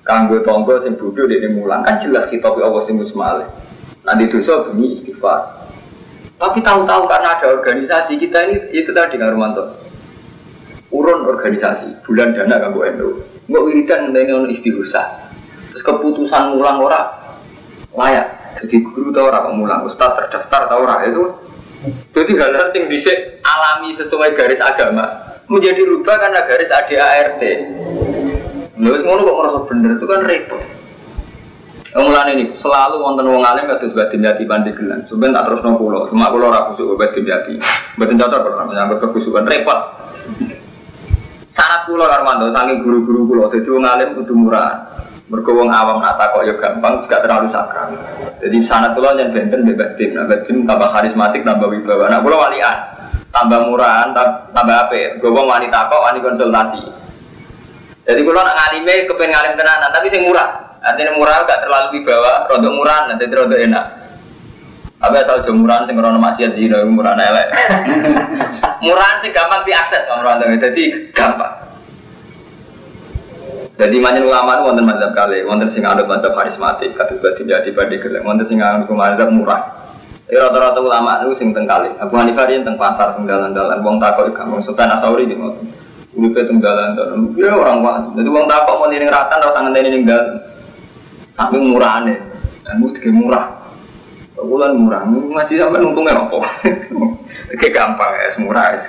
[0.03, 3.47] Kanggo tonggo sing bodoh dia mulang kan jelas kita Allah sing musmale.
[4.03, 5.59] Nanti dosa bunyi istighfar.
[6.39, 9.63] Tapi tahu-tahu karena ada organisasi kita ini itu tadi nggak Romanto.
[10.91, 13.07] Urun organisasi, bulan dana kanggo endo.
[13.51, 15.31] Nggak wiridan dengan istighosa.
[15.71, 17.18] Terus keputusan mulang ora
[17.95, 18.27] layak.
[18.59, 21.23] Jadi guru tau orang mulang, ustaz terdaftar tau orang itu
[22.11, 25.05] jadi hal-hal yang bisa alami sesuai garis agama
[25.47, 27.41] menjadi rubah karena garis ADART.
[28.79, 30.63] Lalu semua kok merasa bener itu kan repot.
[31.89, 35.09] Mulane ini selalu wonten wong alim kados jati pandeglan.
[35.09, 37.57] Sampeyan tak terus pulau, cuma kula ora kusuk batin jati.
[37.97, 39.79] Batin cocok pernah menyangkut kekusukan repot.
[41.49, 44.71] Syarat kula Armando saking guru-guru kula dadi wong alim kudu murah.
[45.29, 47.93] Wong awam nak takok ya gampang, gak terlalu sakral.
[48.41, 52.09] Jadi sanat kula yang benten bebas tim, nah tim tambah karismatik, tambah wibawa.
[52.09, 52.75] Nah kula walian,
[53.29, 54.09] tambah murahan,
[54.49, 55.21] tambah apa?
[55.21, 56.81] Gue wani takok, wani konsultasi.
[58.09, 60.49] Jadi kula nak ngalime kepengen ngalim tenanan, tapi sing murah.
[60.81, 63.85] Artinya murah gak terlalu wibawa, rodok murah, nanti rodok enak.
[64.99, 67.47] Tapi asal jemuran sing krono maksiat zina murah elek.
[68.83, 70.83] murahan sing gampang diakses orang jadi
[71.15, 71.68] gampang.
[73.79, 77.71] Jadi manjen ulama itu wonten mazhab kali, wonten sing anut mazhab karismatik, kata berarti jadi
[77.71, 79.87] pada geleng, wonten sing anut mazhab murah.
[80.27, 81.87] Jadi rata-rata ulama itu sing teng kali.
[81.95, 85.55] Abu Hanifah yang teng pasar, teng dalan-dalan, wong takok wong sultan asauri gitu.
[86.11, 88.03] Uripe teng dalan-dalan, ya orang wah.
[88.19, 90.27] Jadi wong takok mau ning ratan, rasa ngenteni ning dalan.
[91.39, 92.15] Saking murahane,
[92.67, 93.47] dan itu murah.
[94.35, 96.39] Bulan murah, ngaji sampai untungnya apa?
[97.59, 98.79] Kayak gampang ya, semurah ya.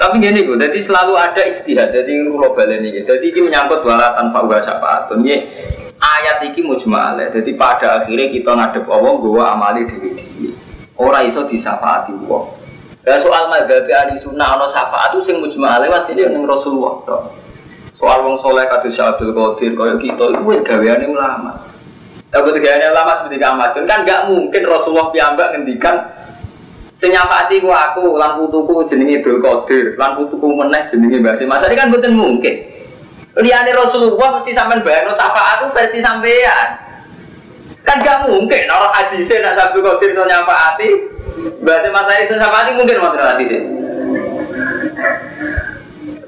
[0.00, 1.92] Tapi gini gue, jadi selalu ada istihad.
[1.92, 3.04] Jadi ini global ini.
[3.04, 5.12] Jadi ini menyangkut wala tanpa uga syafaat.
[5.12, 5.44] Ini
[6.00, 7.20] ayat ini mujmal.
[7.20, 10.48] Jadi pada akhirnya kita ngadep Allah gue amali diri diri.
[10.96, 12.42] Orang iso disafaati Allah.
[13.04, 17.28] Dan soal madhabi ahli sunnah ono syafaat itu sing mujmal lewat ini yang Rasulullah.
[18.00, 21.60] Soal wong soleh kata Syabdul Qadir kaya kita itu wis gaweane ulama.
[22.32, 26.19] Tapi gaweane ulama seperti Ahmad kan gak mungkin Rasulullah piyambak ngendikan
[27.00, 27.16] Sing
[27.64, 31.64] ku aku, lan putuku jenenge Dul Qadir, lan putuku meneh jenenge Mbah Mas.
[31.64, 32.54] kan mboten mungkin.
[33.40, 36.68] Liyane Rasulullah mesti sampean bayangno syafaat aku versi sampean.
[37.88, 40.88] Kan gak mungkin orang hadise nak Abdul Qadir iso nyafaati.
[41.64, 43.58] Mbah Mas iso nyafaati mungkin wonten hadise.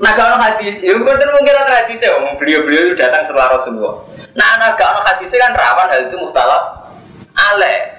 [0.03, 4.03] Nah kalau hadis, ya mungkin mungkin ada hadisnya, oh, beliau-beliau itu datang setelah Rasulullah.
[4.35, 6.91] Nah anak kalau hadisnya kan rawan hal itu muhtalaf
[7.39, 7.92] aleh.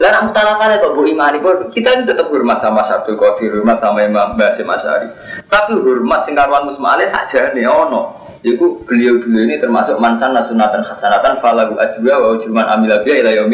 [0.00, 1.44] Lah nak mutalafah kok bu imani
[1.76, 5.12] kita ini tetap hormat sama satu kofi hormat sama Imam Basim Asyari.
[5.44, 8.16] Tapi hormat sing saja nih ono.
[8.40, 13.44] Iku beliau-beliau ini termasuk mansan nasunatan hasanatan falagu ajwa wa ujuman amila biya ila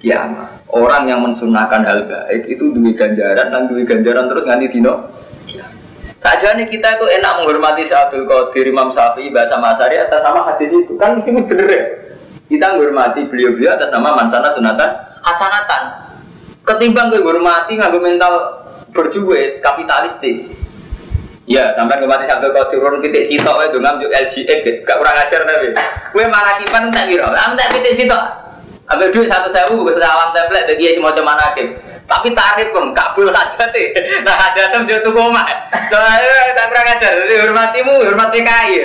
[0.00, 0.48] kiamah.
[0.72, 5.12] Orang yang mensunahkan hal baik itu dua ganjaran dan dua ganjaran terus nganti dino.
[6.24, 10.72] Saja nih kita itu enak menghormati Abdul Qadir Imam Syafi'i bahasa Masari atas nama hadis
[10.72, 11.84] itu kan mesti bener ya.
[12.48, 14.90] Kita menghormati beliau-beliau atas nama mansana sunatan
[15.24, 15.82] hasanatan
[16.68, 18.32] ketimbang menghormati nggak mental
[18.92, 20.54] berjuwe kapitalistik
[21.44, 25.76] Ya, sampai kemarin sampai kau turun titik sitok itu ngambil LGX, gak kurang ajar tapi.
[26.16, 28.22] Kue manakipan tak kira, tak titik sitok.
[28.88, 31.76] Ambil duit satu sewu, gue alam tablet, dan dia cuma cuma nakim.
[32.08, 33.86] Tapi tarif pun kabul aja deh.
[34.24, 35.44] Nah ada tuh jatuh koma.
[35.88, 37.12] Soalnya tak kurang ajar.
[37.24, 38.84] Jadi hormatimu, hormati kaya.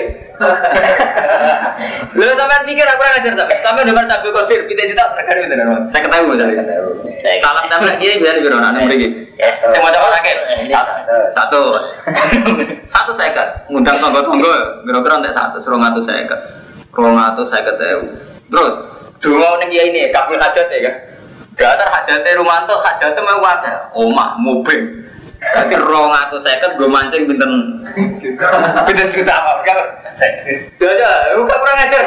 [2.15, 3.60] Lho sampean pikir aku ora ngajar sampean.
[3.60, 5.60] Sampean depan Abdul Qadir pite regane pinten?
[5.91, 6.63] Saya ketahui misalnya.
[7.43, 9.08] Salam sampean kiai biar biar ana mriki.
[9.39, 10.36] Sing maca ora akeh.
[11.36, 11.62] Satu.
[12.88, 13.47] Satu seket.
[13.67, 16.39] Ngundang tangga-tangga kira-kira entek satu, serong atus seket.
[16.95, 18.08] Rong atus seket ewu.
[18.49, 18.73] Terus
[19.19, 20.95] donga ning kiai ini kabul hajat ya kan.
[21.60, 23.71] Gatar hajatnya Rumanto, hajatnya mau wae.
[23.91, 24.99] Omah, mobil.
[25.39, 27.52] Berarti rong atau seket gue mancing pinten
[28.84, 29.63] pinten juta apa?
[30.79, 32.03] Ya bukan kurang ajar.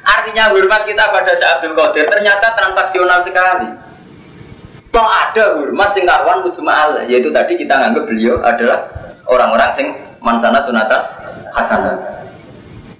[0.00, 3.70] Artinya hormat kita pada Syekh Abdul Qadir ternyata transaksional sekali.
[4.90, 8.90] Toh ada hormat sing karuan mujma'al, yaitu tadi kita nganggap beliau adalah
[9.30, 9.86] orang-orang sing
[10.18, 10.98] mansana sunata
[11.54, 11.94] hasanah.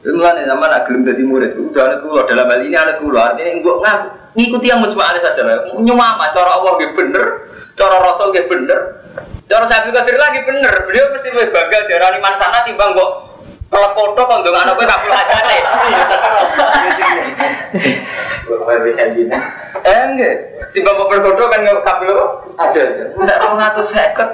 [0.00, 3.74] Mulai zaman agilum jadi murid, udah anak kulo dalam hal ini anak kulo artinya gue
[4.38, 5.66] ngikuti yang mujma'al saja lah.
[5.76, 7.50] Nyumama cara Allah bener,
[7.81, 8.81] cara Rasul gak bener.
[9.49, 10.75] Cara Sabi Qadir lagi bener.
[10.85, 13.11] Beliau mesti lebih bangga darani mansana timbang kok
[13.71, 15.62] kalau foto kok ndong anak kowe kabul aja nih.
[19.87, 20.35] Eh enggak.
[20.77, 22.11] Timbang kok berfoto kan nggak kabul
[22.61, 22.83] aja.
[23.16, 24.31] Enggak tahu ngatus seket.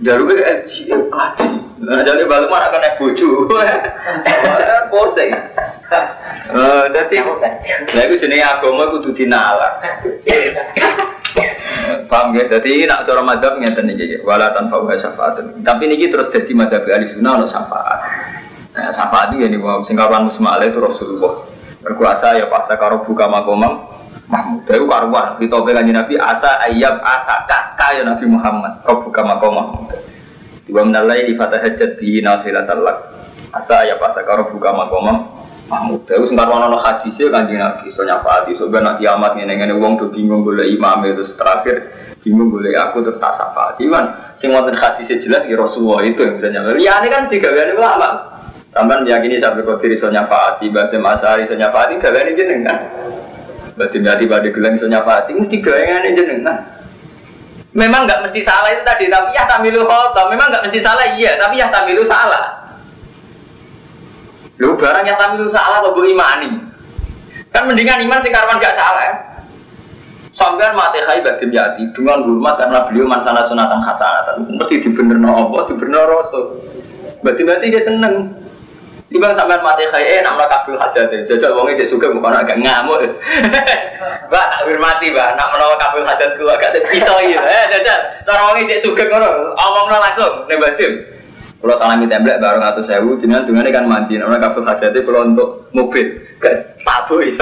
[0.00, 1.48] Jaru ke SG kaki.
[1.78, 3.44] Nah, jadi balik mana kan naik bojo.
[4.88, 5.30] Posing.
[6.48, 7.20] Eh, dadi
[7.92, 9.84] lha iku jenenge agama kudu dinalar.
[12.10, 12.44] Paham ya?
[12.50, 14.18] Jadi nak cara madhab ngeten iki ya.
[14.26, 15.40] Wala tanpa wa syafaat.
[15.62, 17.98] Tapi niki terus dadi madhab ahli sunnah ono syafaat.
[18.74, 21.46] Nah, syafaat itu ya nih, sing kawan musma itu Rasulullah.
[21.82, 23.86] Berkuasa ya pas karo buka makomam
[24.28, 24.68] Mahmud.
[24.68, 24.84] Itu.
[25.40, 28.84] Di topik kanji Nabi asa ayam asa kakak ya Nabi Muhammad.
[28.84, 29.88] Kau buka makom Mahmud.
[30.68, 32.98] Dua menalai di fatah hajat di nasilatal lak.
[33.56, 35.37] Asa ayam asa karo buka makomam
[35.68, 36.08] Mahmud.
[36.08, 37.92] Itu singkat wana no hadisnya kanji Nabi.
[37.92, 38.56] So nyafaati.
[38.56, 41.92] So benak kiamat ini ngene wong tuh bingung boleh imam itu terakhir
[42.24, 43.84] bingung boleh aku terus tak syafaati.
[43.92, 44.04] Kan
[44.40, 46.80] sing wonten hadisnya jelas ki Rasulullah itu yang bisa nyampe.
[46.80, 48.40] Ya ini kan tiga kali ulama.
[48.68, 52.78] Sampai meyakini sampai kau diri so nyafaati, bahasa Masari so nyafaati, gak ini jenengan.
[53.80, 56.56] Berarti berarti pada gelang so nyafaati, mesti gawengan jenengan.
[57.72, 60.32] Memang nggak mesti salah itu tadi, tapi ya tamilu khotob.
[60.32, 62.57] Memang nggak mesti salah, iya, tapi ya tamilu salah.
[64.58, 66.50] Lu barang yang tamilu salah kok imani.
[67.54, 69.14] Kan mendingan iman sing karwan gak salah ya.
[70.38, 74.46] Sampean mati kai badim yati dengan hormat karena beliau mansana sunatan hasanatan.
[74.54, 76.44] Mesti dibenerno apa, dibenerno rasul.
[77.26, 78.14] Berarti berarti dia seneng.
[79.10, 81.18] Tiba sampean mati kai eh nama kabul hajat ya.
[81.26, 83.02] Jajal wongnya dia suka bukan agak ngamuk.
[84.30, 85.28] Mbak tak hormati mbak.
[85.34, 87.42] Nak menawa kabul hajat gua agak pisau ya.
[87.42, 88.00] Eh jajal.
[88.22, 89.58] Cara wongnya dia suka ngono.
[89.58, 90.92] Omongno langsung nih badim.
[91.58, 95.66] Kalau salami template bareng atau sewu, jenengan dengan kan mandi, namanya kabel hajatnya kalau untuk
[95.74, 96.06] mobil,
[96.38, 96.50] ke
[96.86, 97.34] tabu ya.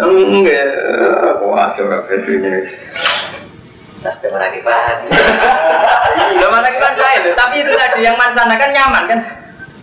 [0.00, 0.64] Enggak,
[1.76, 2.64] gak ini.
[4.02, 4.98] Tas teman lagi paham.
[6.32, 9.20] Iya, mana kita saya tapi itu tadi yang mansana kan nyaman kan.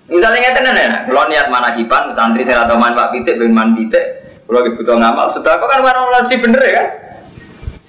[0.09, 3.53] Misalnya nggak tenan ya, kalau niat mana kipan, santri saya atau man pak pitik, ben
[3.53, 6.87] man pitik, kalau butuh ngamal, sudah kok kan warna sih bener ya kan?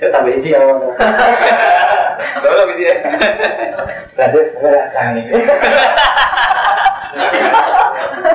[0.01, 0.65] Saya tambah isi ya.
[2.41, 2.95] Kalau gitu ya.
[4.17, 5.25] Berarti sebenarnya canggih.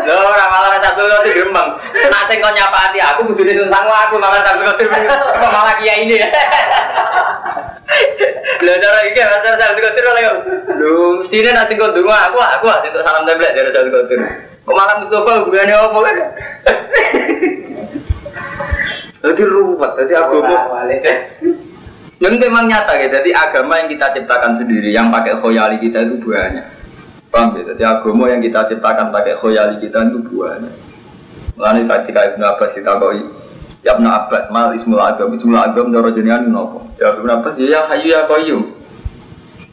[0.06, 1.70] Lho ora malah satu kali gremeng.
[2.06, 6.22] Nak sing kok nyapati aku kudu disunsang aku malah kali kok malah kiai ini.
[8.62, 10.34] Lho cara iki rasa kali lho yo.
[10.78, 10.94] Lho
[11.26, 14.22] mestine sing kok ndonga aku aku untuk salam template dari satu kali.
[14.70, 16.18] Kok malah apa kan?
[19.26, 20.86] Jadi ruwet, jadi agama.
[22.22, 26.22] Yang memang nyata ya, jadi agama yang kita ciptakan sendiri, yang pakai khoyali kita itu
[26.22, 26.66] banyak.
[27.34, 27.74] Paham ya?
[27.74, 30.74] Jadi agama yang kita ciptakan pakai khoyali kita itu banyak.
[31.58, 33.20] Lalu ketika Ibn Abbas kita koi,
[33.84, 36.86] ya Ibn Abbas, mal ismul agam, ismul agam cara jenengan nopo.
[37.02, 38.64] Jawab Ibn Abbas, ya hayu ya koyum.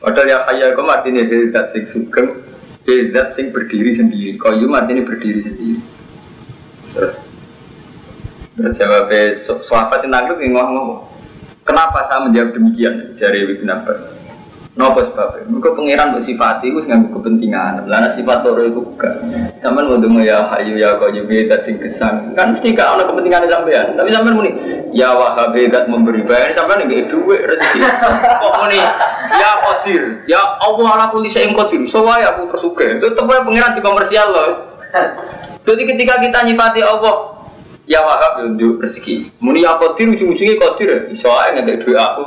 [0.03, 2.43] Padahal ya hayu ya koyum artinya dari zat sing sugeng,
[2.89, 4.39] dari zat sing berdiri sendiri.
[4.39, 5.79] Koyum artinya berdiri sendiri.
[6.95, 7.15] Terus,
[8.53, 11.13] terus jawabnya, sahabat yang nangkep ngomong
[11.63, 13.15] Kenapa saya menjawab demikian?
[13.15, 14.01] Dari Ibn Abbas.
[14.73, 15.45] Nopo sebabnya?
[15.53, 17.85] Mereka pengiran bersifati itu nggak kepentingan.
[17.93, 19.15] Lana sifat loro itu bukan.
[19.61, 22.33] Sampai mau dengar ya hayu ya kau juga beda sing kesan.
[22.33, 23.93] Kan mesti gak ada kepentingan sampean.
[23.95, 24.51] Tapi sampean muni
[24.97, 27.79] ya wahab gat memberi bayar sampean nggak duit rezeki.
[28.43, 28.81] Kok muni
[29.37, 31.85] ya kodir ya Allah ala kulli syai'in qadir.
[31.93, 32.97] Soalnya aku tersuka.
[32.97, 34.51] Itu tepat pengiran di komersial loh.
[35.69, 37.32] Jadi ketika kita nyifati Allah
[37.87, 39.31] ya ya untuk rezeki.
[39.43, 40.99] Muni ya kodir ujung-ujungnya kodir ya.
[41.19, 42.21] Soalnya nggak duit aku.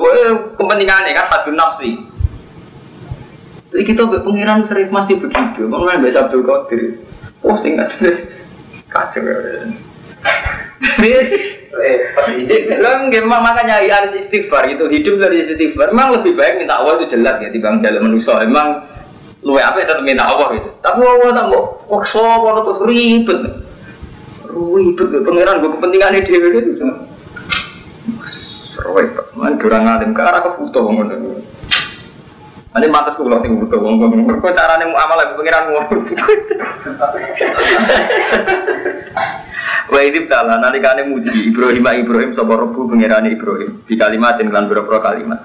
[0.60, 1.92] Kepentingannya kan hadun nafsi.
[3.76, 5.68] Jadi kita pengiran sering masih begitu.
[5.68, 7.04] Main biasa Abdul Qadir,
[7.44, 7.92] oh singkat
[8.88, 9.68] kacau ya.
[11.76, 15.92] Eh, Lo nggak makanya ya harus istighfar itu hidup dari istighfar.
[15.92, 18.40] Memang lebih baik minta Allah itu jelas ya dibanding dalam manusia.
[18.40, 18.80] Emang
[19.44, 20.72] lu apa tetap minta Allah itu.
[20.80, 23.42] Tapi Allah tak mau wakso kalau terus ribet,
[24.56, 25.22] ribet.
[25.28, 26.32] Pangeran gue kepentingan dia itu.
[28.80, 29.26] Ribet.
[29.36, 31.16] Man kurang alim ke arah kebutuh ngono.
[32.76, 34.00] Nanti matas kulo sing butuh wong.
[34.04, 35.96] Kok carane muamalah lagi pangeran ngono.
[39.86, 45.00] Wa idib ta'ala nalikane muji Ibrahim Ibrahim sapa rebu pangerane Ibrahim di kalimatin kelan pira-pira
[45.00, 45.40] kalimat.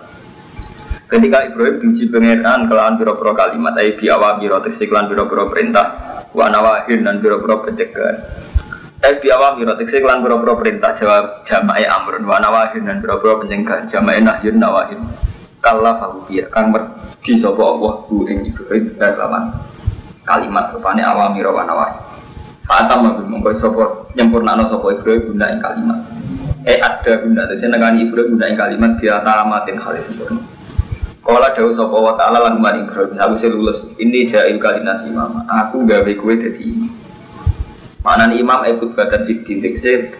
[1.06, 5.86] Ketika Ibrahim diuji pangeran kelawan pira-pira kalimat ai bi awamira tegese kelan pira-pira perintah
[6.34, 8.16] wa nawahin dan pira-pira pencegahan.
[9.00, 13.88] Ai bi awamira tegese kelan pira-pira perintah jawab jamae amrun wa nawahin dan pira-pira pencegahan
[13.88, 15.00] jamae nahyun nawahin.
[15.64, 19.56] Kalla fahu biya kang merdi sapa Allah bu ing Ibrahim kelawan
[20.28, 22.00] kalimat rupane awamira wa nawahin.
[22.68, 23.84] Fatam aku mongko sapa
[24.20, 25.98] nyempurnakno sapa Ibrahim guna ing kalimat.
[26.68, 30.44] Eh ada guna terus nekani Ibrahim guna ing kalimat dia tamatin hal sempurna.
[31.24, 35.48] Kala dawuh sapa wa ta'ala lan maring Ibrahim aku lulus ini jail kalinasi mama.
[35.48, 36.92] Aku gawe kowe dadi imam.
[38.00, 40.16] Mana imam ikut badan fitin tekse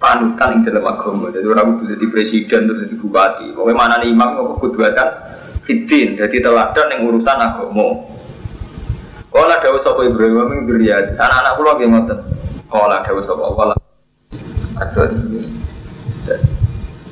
[0.00, 1.28] panutan ing dalam agama.
[1.28, 3.46] Jadi orang kudu jadi presiden terus jadi bupati.
[3.52, 5.08] Pokoknya mana imam kok kudu badan
[5.68, 6.16] fitin.
[6.16, 7.86] Jadi teladan yang urusan agama.
[9.28, 11.20] Kala dawuh sapa Ibrahim min dzurriyyati.
[11.20, 12.18] Anak-anak kula nggih ngoten.
[12.72, 13.78] Kala dawuh sapa Allah.
[14.80, 15.52] Asal ini.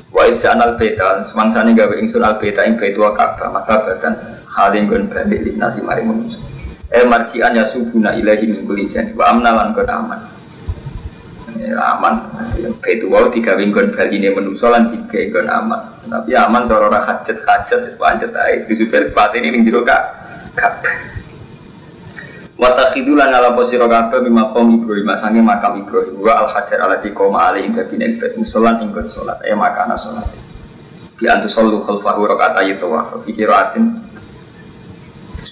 [0.09, 4.13] Wa idzan al beta semangsane gawe ingsun al beta ing baitu wa Ka'bah maka badan
[4.49, 6.41] halim gon balik linasi mari manusa.
[6.87, 9.11] Eh marjian ya subuna ilahi min kulli jani.
[9.11, 10.19] Wa amna lan kon aman.
[11.57, 12.15] Ya, aman.
[12.79, 15.81] Baitu wa digawe gon baline manusa lan digawe gon aman.
[16.07, 18.63] Tapi aman cara ora hajat-hajat pancet ae.
[18.71, 20.95] Disuper patene ning jero Ka'bah.
[22.57, 26.17] Watakhidu lan ala posiro kabeh mimma qaum Ibrahim sange makam Ibrahim.
[26.17, 29.53] Wa al hajar ala di koma ali ing dadi nek musolan ing kon salat e
[29.53, 30.25] makana salat
[31.17, 33.33] bi antu sallu khalfahu rakaat ayu wa fi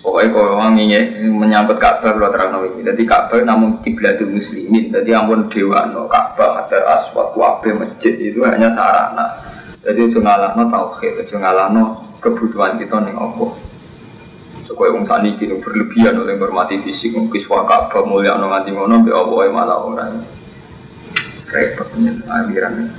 [0.05, 1.01] Pokoknya kalau orang ini
[1.33, 2.85] menyambut Ka'bah kalau terang nabi.
[2.85, 4.93] Jadi Ka'bah namun kiblatul muslimin.
[4.93, 9.41] Jadi ampun dewa no Ka'bah hajar aswad wabe masjid itu hanya sarana.
[9.81, 13.49] Jadi itu ngalahno tauhid, itu ngalahno kebutuhan kita nih Allah.
[14.69, 19.09] Supaya wong sani kini berlebihan oleh hormati fisik, mungkin Ka'bah mulia no nganti ngono, be
[19.09, 20.21] Allah malah orang.
[21.49, 21.89] Repot
[22.29, 22.93] aliran.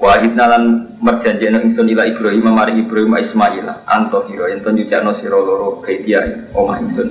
[0.00, 5.36] Wahid nalan merjanjena ingsun ila Ibrahim mari Ibrahim Ismail anto hiro yen ton yujakno sira
[5.36, 6.24] loro kaidia
[6.56, 7.08] omah ingsun.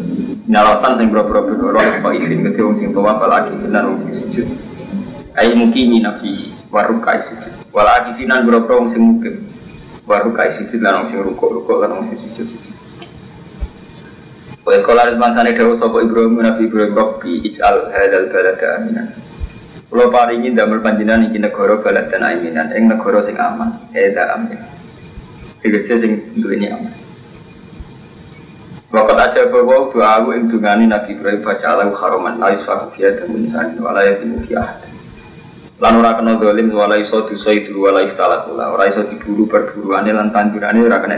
[0.50, 4.18] Nalasan sing boro-boro boro apa izin ke wong sing tuwa bal aki benar wong sing
[4.18, 4.48] sujud.
[5.38, 7.54] Ai mukimi nafi warukai sujud.
[7.70, 9.38] Wal aki finan boro-boro wong sing mukim.
[10.10, 12.74] Warukai sujud lan wong sing rukuk-rukuk lan wong sing sujud-sujud.
[14.66, 19.29] Wa qala rizmansane dewa sapa Ibrahim Nabi Ibrahim Rabbi ij'al hadzal balada aminan.
[19.90, 24.62] Kulo paringi damel panjenengan iki negara balad dan aminan ing negara sing aman, eda amin.
[25.66, 26.94] Tegese sing duweni aman.
[28.94, 33.18] Wakat aja bahwa doa aku ing dungani Nabi Ibrahim baca alam haroman la yusfaku fiya
[33.18, 34.86] dan insani wala yazimu fi ahad.
[35.82, 40.14] Lan ora kena dolim wala iso dosa itu wala iftalat kula ora iso diburu perburuane
[40.14, 41.18] lan tandurane ora kena.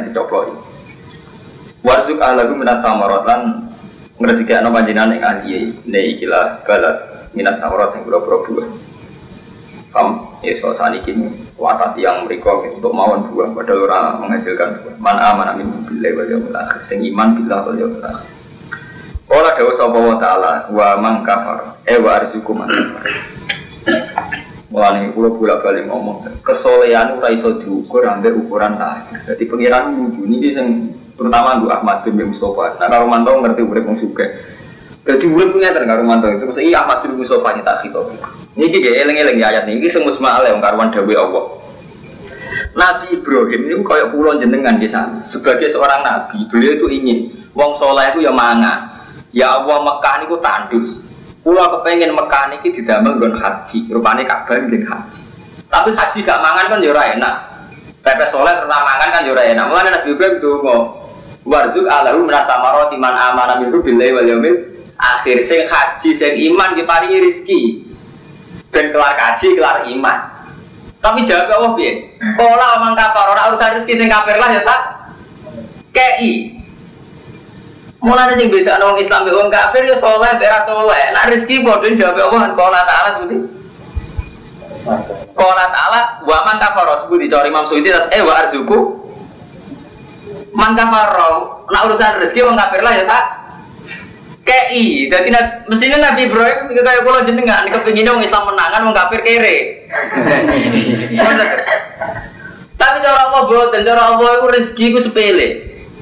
[1.84, 3.68] Warzuk ahlahu minat samarat lan
[4.16, 5.56] ngrezekno panjenengan ing ahli
[5.92, 8.70] ne ikilah balad minat samarat yang pura-pura buah.
[9.92, 14.96] Kam, ya so saat ini watat yang mereka untuk mawon buah, padahal orang menghasilkan buah.
[15.00, 18.32] Man aman amin bilai wal yaumil akhir, sing iman billah wal yaumil akhir.
[19.32, 23.04] Ola dawa sapa wa ta'ala wa man kafar, eh wa arzuku man kafar.
[24.72, 29.20] Mulane kula bolak ngomong, kesolehan ora iso diukur ambek ukuran lahir.
[29.28, 32.80] Jadi pengiran niki sing terutama Mbak Ahmad bin Mustafa.
[32.80, 34.32] Nah, kalau mantau ngerti wong sugih.
[35.02, 38.14] Jadi urip punya ten karo mantau itu mesti iya Ahmad bin Mustafa nyata khitob.
[38.54, 41.44] Niki ge eling-eling ya ayat sing musma ale wong karuan dawuh Allah.
[42.72, 45.26] Nabi Ibrahim ini kayak pulau jenengan di sana.
[45.28, 47.18] Sebagai seorang nabi, beliau itu ingin
[47.58, 49.02] wong soleh itu ya mangan.
[49.34, 51.02] Ya Allah Mekah niku tandus.
[51.42, 53.90] Pulau kepengen Mekah niki didamel nggon haji.
[53.90, 55.22] Rupane Ka'bah nggon haji.
[55.68, 57.36] Tapi haji gak mangan kan ya enak.
[58.06, 59.66] Pepe soleh terus mangan kan ya enak.
[59.66, 60.78] Mulane Nabi Ibrahim donga.
[61.42, 64.71] Warzuk alahu merasa maroti man amana minhu wal yaumil
[65.02, 67.60] akhir sing haji sing iman diparingi rezeki.
[68.70, 70.18] Ben kelar kaji kelar iman.
[71.02, 72.14] Tapi jawab Allah piye?
[72.38, 74.82] Pola omong kafir ora urusan rezeki sing kafir lah ya tak.
[75.92, 76.62] KI.
[78.06, 81.02] Mulane sing beda wong Islam wong kafir ya saleh mbek ra saleh.
[81.10, 83.62] Nek rezeki padha jawab Allah kan pola taala seperti
[85.38, 88.78] Qala ta'ala wa man kafara sebut dicari Imam Suyuti eh wa arzuku
[90.58, 93.24] man nak urusan rezeki wong kafir lah ya tak
[94.52, 95.32] KI, jadi
[95.72, 99.88] mestinya Nabi Ibrahim kita kaya kula jenengan kepingin wong Islam menangan wong kafir kere.
[102.82, 105.48] Tapi cara Allah boten, cara Allah itu rezeki itu sepele.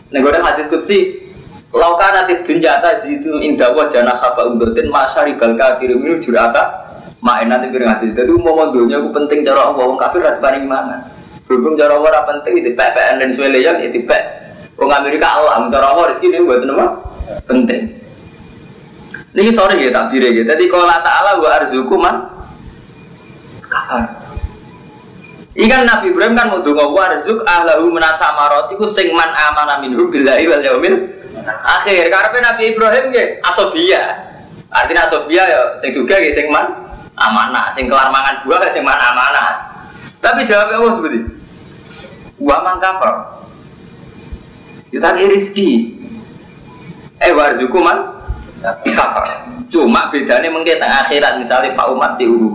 [0.10, 1.22] Nek ora hadis kutsi,
[1.70, 6.89] lauka nanti dunya ta itu indah wa jana khaba umbatin masyaribal kafir minu jurata
[7.22, 8.18] main nanti piring hadis.
[8.18, 11.06] Jadi umum dunia itu penting cara Allah, wong kafir ra paling mana.
[11.45, 14.24] Berhubung cara Allah ra penting itu PPN dan suwele ya itu pek.
[14.80, 16.97] Wong Amerika Allah, cara Allah rezeki ini buat nama
[17.45, 18.00] penting.
[19.30, 20.42] Ini sorry ya takbir ya.
[20.42, 22.16] Jadi kalau Ta'ala wa arzuku man
[23.62, 24.04] kafar.
[25.54, 29.82] Ikan Nabi Ibrahim kan mau donga wa arzuk ahlahu menata marot iku sing man amana
[29.84, 30.98] minhu billahi wal yaumil
[31.46, 32.10] akhir.
[32.10, 34.04] Karena Nabi Ibrahim nggih asobia.
[34.74, 38.98] Artinya asobia ya sing juga nggih sing man amanah, sing kelar mangan buah sing man
[38.98, 39.78] amanah.
[40.20, 41.20] Tapi jawabnya Allah seperti
[42.40, 43.14] Wa man kafar.
[44.90, 45.70] Kita rezeki.
[47.20, 48.18] Eh warzuku man
[49.70, 52.51] Cuma bedanya mungkin akhirat misalnya Pak Umat di Ubu.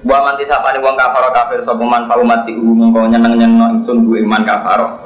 [0.00, 3.82] Buah manti siapa nih wong kafaro kafir sopeman Pak Umat di Ubu mengkau nyeneng nyeneng
[3.82, 5.00] insun bu iman kafaro.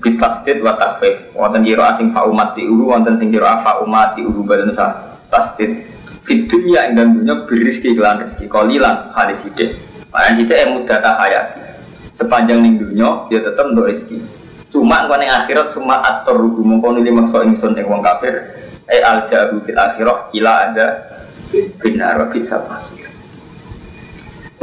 [0.00, 1.32] Bitasdid wa tasfif.
[1.32, 4.74] Wonten kiro asing Pak Umat di Ubu, wonten sing kiro Pak Umat di Ubu badan
[4.76, 5.86] sah tasdid.
[6.24, 9.76] Di dunia yang dunia berizki kelan rezeki kolilan halis sidik.
[10.08, 11.60] Makanya sidik yang mudah tak hayati.
[12.16, 14.24] Sepanjang ning dunia dia tetap untuk rezeki.
[14.72, 19.24] Cuma kau akhirat cuma atur rugu mengkau nili maksud insun yang wong kafir eh al
[19.28, 20.86] jahu fil akhirah kila ada
[21.80, 23.14] benar bisa pasir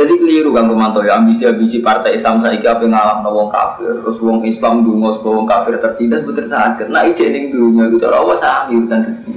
[0.01, 4.41] jadi keliru kan pemantau ya ambisi-ambisi partai Islam saya apa ngalam wong kafir terus wong
[4.49, 6.89] Islam dungo wong kafir tertindas betul sakit.
[6.89, 9.33] Nah ijek ning dunia itu cara Allah sahih dan rezeki.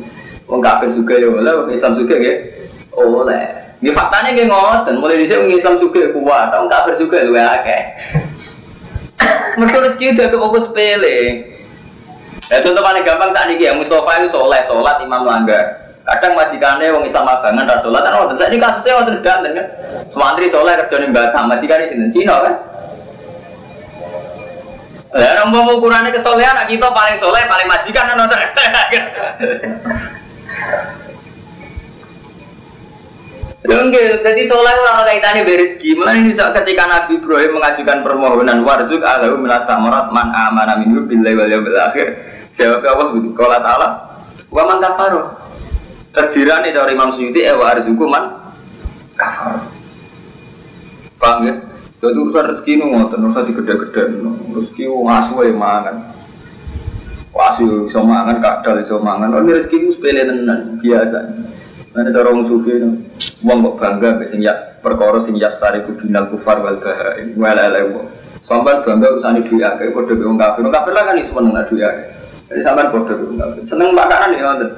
[0.49, 2.35] Wong kafir juga ya oleh wong Islam juga ya
[2.97, 3.45] oleh.
[3.85, 7.83] Ini faktanya kayak ngoten mulai di sini Islam juga kuat wong kafir juga lu akeh.
[9.61, 11.19] Mereka rezeki itu fokus sepele
[12.53, 15.65] Ya contoh paling gampang tak nih ya Mustafa itu soleh, sholat imam langgar.
[16.05, 19.67] Kadang majikannya wong Islam abangan tak sholat kan waktu ini kasusnya waktu sedanten kan.
[20.13, 21.09] Semantri soleh kerja nih
[21.49, 22.55] majikan di sini Cina kan.
[25.15, 28.35] Ya, nambah ukurannya kesolehan, kita paling soleh, paling majikan kan nonton.
[33.63, 35.95] Enggak, jadi soleh orang kaitannya berizki.
[35.95, 41.39] Mulai ini ketika Nabi Ibrahim mengajukan permohonan warzuk alahu minasa marat man amana minhu billahi
[41.39, 42.34] wal akhir.
[42.55, 43.35] Jawab Allah begitu.
[43.35, 43.89] Kalau Ta'ala,
[44.51, 45.23] wa man kafaro.
[46.15, 48.55] Terdirani dari Imam Suyuti, eh wa arzuku man
[49.19, 49.67] kafaro.
[51.19, 51.55] Paham ya?
[52.05, 54.03] Jadi urusan rezeki itu ngotot, urusan digede-gede.
[54.55, 55.97] Rezeki ngasu ya mangan.
[57.35, 59.35] Wasu iso mangan, kadal iso mangan.
[59.35, 61.19] Oh, ini rezeki itu sepele tenan, biasa.
[61.95, 62.91] Nanti cara orang sufi itu,
[63.47, 67.59] uang kok bangga, biasanya ya perkara sing yastari kubinal kufar wal bahaim, wal
[67.95, 68.07] wong.
[68.45, 70.63] Sampai bangga usani duit akeh, kode wong kafir.
[70.67, 72.07] Wong kafir lah kan iso meneng duit akeh.
[72.49, 73.63] Jadi wong kafir.
[73.65, 74.71] Seneng makanan ya ngoten.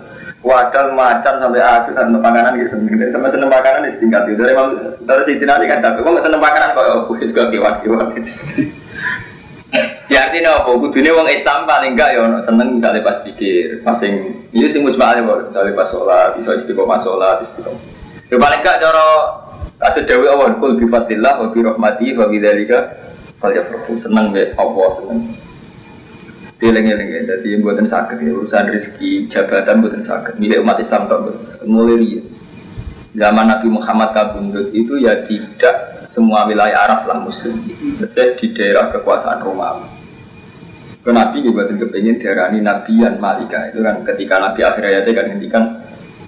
[0.47, 2.95] Wadal macan sampai asin dan makanan gitu seneng.
[2.95, 4.39] Jadi sampai seneng makanan di setingkat itu.
[4.39, 4.55] Dari
[5.03, 8.15] dari situ nanti kan tapi wong seneng makanan kok oh wis kok kiwak-kiwak.
[10.07, 10.71] Ya artinya apa?
[10.79, 15.19] Kudunya wong Islam paling enggak ya seneng misalnya pas pikir, pas sing iya sing musbah
[15.19, 17.83] kok misalnya pas sholat, iso istiqomah sholat, istiqomah.
[18.31, 19.07] Ya paling enggak cara
[19.83, 22.39] ada dewi awal kul bi fadlillah wa bi rahmati wa bi
[23.99, 25.19] seneng be Allah seneng.
[26.57, 31.05] Dieling-eling ya, jadi yang buatan sakit ya, urusan rezeki, jabatan buatan sakit, milik umat Islam
[31.05, 32.23] tak buatan sakit, mulai dia.
[33.17, 37.61] Zaman Nabi Muhammad kabundut itu ya tidak semua wilayah Arab lah muslim.
[38.01, 39.89] Mesir di daerah kekuasaan Romawi.
[41.01, 43.73] Ke Nabi juga tentu pengen diarani Nabian Malika.
[43.73, 45.65] Itu kan ketika Nabi akhir ayatnya kan ngendikan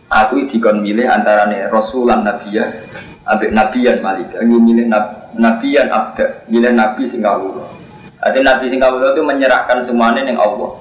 [0.09, 2.89] aku dikon milih antara nih Rasulan Nabiya
[3.25, 4.41] abek Nabian Malika.
[4.41, 7.78] Ini milih nab, Nabian Abda milih Nabi Singapura
[8.19, 10.75] Artinya Nabi Singapura itu menyerahkan semuanya yang Allah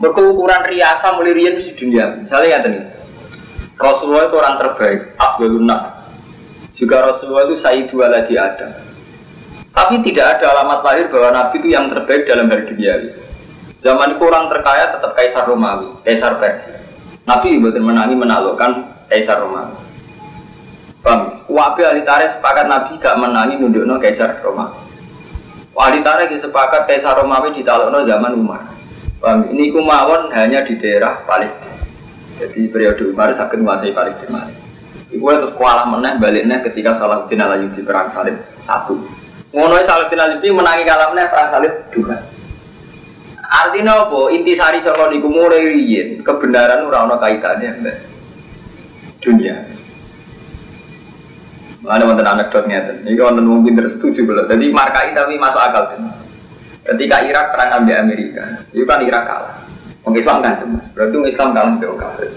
[0.00, 2.80] berkeukuran riasa mulai rian di dunia misalnya ya tadi
[3.78, 6.02] Rasulullah itu orang terbaik Abdul Nas
[6.82, 8.74] juga Rasulullah itu Sayyidu Waladi Adam.
[9.72, 13.14] Tapi tidak ada alamat lahir bahwa Nabi itu yang terbaik dalam hal dunia.
[13.80, 16.76] Zaman itu orang terkaya tetap Kaisar Romawi, Kaisar Persia.
[17.22, 18.70] Nabi betul menangi menaklukkan
[19.06, 19.78] Kaisar Romawi.
[21.02, 24.91] Bang, wabi ahli sepakat Nabi gak menangi nundukno Kaisar Romawi.
[25.72, 28.62] Ahli tarikh sepakat Kaisar Romawi ditaklukno zaman Umar.
[29.48, 31.80] Ini kumawon hanya di daerah Palestina.
[32.36, 34.52] Jadi periode Umar sakit menguasai Palestina.
[35.12, 38.96] Iku terus kualah meneh baliknya ketika Salahuddin di perang salib satu.
[39.52, 42.16] Ngono Salahuddin Alayubi menangi kalah meneh perang salib dua.
[43.52, 44.32] Artinya apa?
[44.32, 47.96] Inti sari saka niku mulai riyin kebenaran ora ana kaitannya mbak
[49.20, 49.56] dunia.
[51.82, 53.02] Ada wonten anekdot ngeten.
[53.02, 54.46] Iki wonten wong pinter setuju belum.
[54.46, 55.98] Jadi markai tapi masuk akal.
[56.82, 58.42] Ketika Irak perang ambil Amerika,
[58.74, 59.54] itu kan Irak kalah.
[60.02, 60.78] Wong Islam kan cuma.
[60.94, 62.30] Berarti Islam kalah dengan kafir.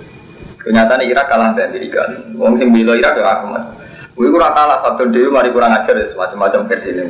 [0.66, 2.02] Ternyata Irak kalah dari Amerika.
[2.34, 3.64] Wong sing bela Irak ya Ahmad.
[4.16, 7.04] Gue kurang kalah satu dewi, mari kurang ajar ya semacam-macam versi ini.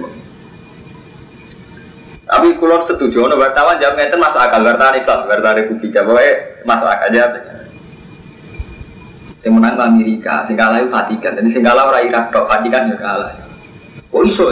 [2.26, 6.34] Tapi kulon setuju, no wartawan jawab ngeten masuk akal, wartawan Islam, wartawan Republika, pokoknya
[6.66, 7.55] masuk akal aja.
[9.46, 12.98] Saya menang Amerika, sing kalah itu Vatikan, jadi sing kalah orang Irak, tok Vatikan juga
[12.98, 13.30] kalah.
[14.10, 14.50] Kok iso?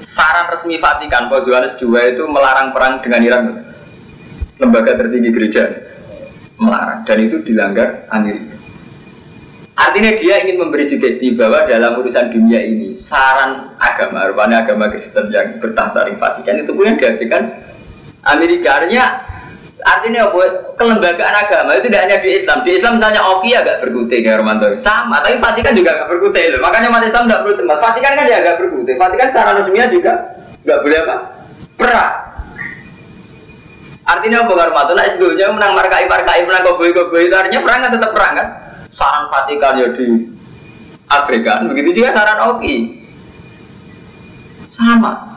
[0.00, 3.40] Saran resmi Vatikan, Paus Yohanes II itu melarang perang dengan Irak.
[4.56, 5.68] Lembaga tertinggi gereja
[6.56, 8.56] melarang, dan itu dilanggar Amerika.
[9.76, 15.28] Artinya dia ingin memberi sugesti bahwa dalam urusan dunia ini saran agama, rupanya agama Kristen
[15.28, 17.52] yang bertahta di Vatikan itu pun yang dihasilkan
[18.24, 18.80] Amerika.
[18.80, 19.04] Artinya,
[19.84, 20.40] artinya apa?
[20.80, 22.58] Kelembagaan agama itu tidak hanya di Islam.
[22.64, 24.66] Di Islam misalnya Oki agak berkutik ya Romanto.
[24.80, 26.60] Sama, tapi Vatikan juga agak berkutik loh.
[26.64, 27.76] Makanya umat Islam tidak perlu tempat.
[27.82, 28.94] Vatikan kan dia agak berkutik.
[28.96, 30.12] Vatikan secara resminya juga
[30.64, 31.16] nggak boleh apa?
[31.76, 32.14] Perang.
[34.06, 34.92] Artinya apa Romanto?
[34.94, 38.48] Nah, sebelumnya menang markai markai menang koboi koboi itu artinya perang kan tetap perang kan?
[38.96, 40.06] saran Vatikan ya di
[41.06, 42.74] abaikan, begitu juga saran Oki.
[44.72, 45.35] Sama.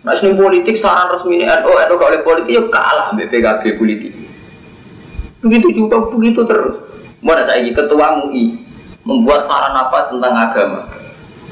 [0.00, 4.12] Nah, ini politik saran resmi NU, NU kalau politik ya kalah ambil PKB politik.
[5.44, 6.80] Begitu juga begitu terus.
[7.20, 8.64] Mana saya ketua MUI
[9.04, 10.80] membuat saran apa tentang agama?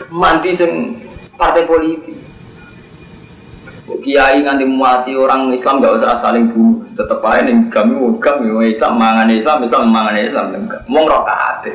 [0.09, 0.97] Mandi sing
[1.37, 2.17] partai politik.
[3.99, 9.01] Kiai nganti mati orang Islam gak usah saling bunuh, tetep aja nih kami kami Islam
[9.01, 10.45] mangan Islam Islam mangan Islam
[10.87, 11.67] mau ngerokok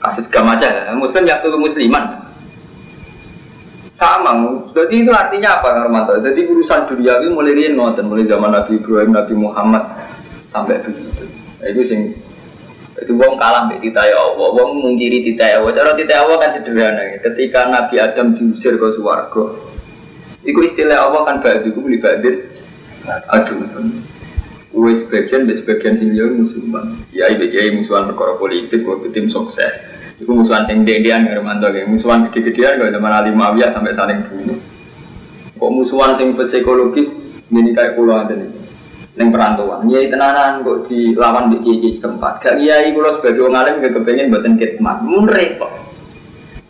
[0.00, 2.29] kasus gam aja, Muslim yang tuh musliman
[4.00, 4.32] sama,
[4.72, 6.16] jadi itu artinya apa Normanto?
[6.24, 9.84] Jadi urusan duniawi mulai ini nonton mulai zaman Nabi Ibrahim, Nabi Muhammad
[10.48, 11.28] sampai begitu.
[11.60, 12.00] Nah, itu sing
[12.96, 15.76] itu wong kalah mbek tita ya Allah, wong mungkiri tita ya Allah.
[15.76, 17.02] Cara tita ya Allah kan sederhana.
[17.20, 19.44] Ketika Nabi Adam diusir ke swarga,
[20.40, 22.48] Iku istilah Allah kan ba'du ku li ba'din
[23.28, 23.60] Aduh
[24.72, 29.99] Gue sebagian, sebagian sing jauh musuhan Ya ibu kiai musuhan perkara politik, gue tim sukses
[30.20, 34.58] Iku musuhan sing dedean nggak romanto Musuhan gede-gedean kalau zaman Ali Muawiyah sampai saling bunuh.
[35.56, 37.08] Kok musuhan sing psikologis
[37.50, 38.52] Ini kayak pulau ada nih
[39.18, 42.40] Neng perantauan, nyai tenanan kok dilawan di kiai setempat.
[42.40, 45.72] Gak kiai kulo sebagai orang alim gak kepengen buatan kitmat Mun repot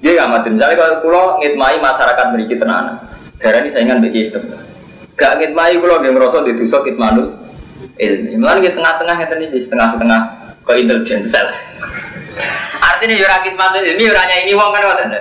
[0.01, 2.97] Dia gak mati, misalnya kalau kulo ngitmai masyarakat memiliki tenanan.
[3.37, 4.57] Darah ini saingan bagi sistem.
[5.21, 7.37] Gak ngit mai kalau dia merosot di dosa kit manut
[8.01, 8.33] ilmi.
[8.41, 10.21] Malah di tengah-tengah yang tadi di setengah-setengah
[10.65, 11.49] ke intelijen sel.
[12.81, 15.21] Artinya ya rakit ini orangnya ini wong kan waktu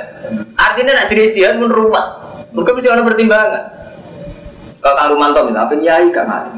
[0.55, 2.05] Artinya nak jadi istihad pun ruwet.
[2.55, 3.63] Mungkin mesti ada pertimbangan.
[4.79, 6.55] Kalau kang Rumanto misalnya, apa nyai gak ngalim.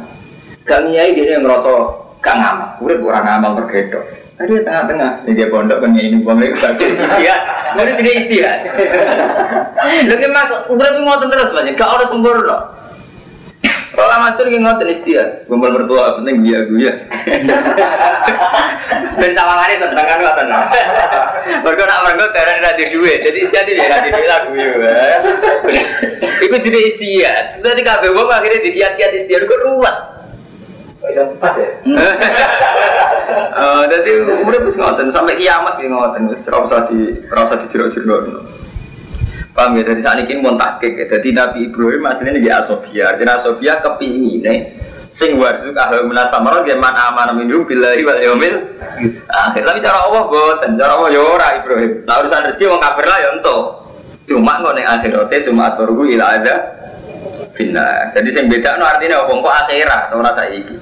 [0.62, 2.70] Gak nyai dia yang merosot gak ngamal.
[2.86, 4.06] Urip orang ngamal bergedok.
[4.38, 7.42] Ada tengah-tengah, ini dia pondok kan ini buang lagi bagian istihad.
[7.78, 8.58] Mungkin tidak istihad.
[10.10, 11.78] Lagi mak, udah ngotot terus banyak.
[11.78, 12.58] Gak ada sempurna.
[13.92, 16.94] Kalau amatir yang ngotot istihad, kumpul bertua penting dia gue ya.
[19.20, 20.48] Dan tawangannya tentang kan ngotot.
[21.62, 24.68] Mereka nak mereka karena radio duit, jadi istihad ini radio duit lagu ya.
[26.40, 27.46] Itu jadi istihad.
[27.60, 29.98] Nanti kafe gue akhirnya dikiat-kiat istihad, gue ruwet.
[31.02, 31.70] Bisa pas ya?
[33.52, 37.58] Eh, jadi umurnya bisa ngoten sampai kiamat ya ngoten, wis ora usah di ora usah
[37.68, 38.48] dijero-jero.
[39.52, 39.84] Paham ya?
[39.84, 41.06] Dari saat ini pun takik ya.
[41.12, 43.16] Jadi Nabi Ibrahim aslinya di Asofia.
[43.20, 44.80] Jadi Asofia kepingin
[45.12, 48.56] sing warzuk ahli minat samarat ya man aman minum billahi wal yaumil
[49.28, 49.62] akhir.
[49.68, 50.80] Tapi cara Allah boten.
[50.80, 51.92] Cara Allah ya ora Ibrahim.
[52.08, 53.64] Nah urusan rezeki wong kafir lah ya entuk.
[54.32, 56.56] Cuma kok ning akhirate cuma aturku ila ada
[57.52, 59.32] bina jadi sing beda no artinya apa?
[59.36, 60.76] Kok akhirat ora saiki.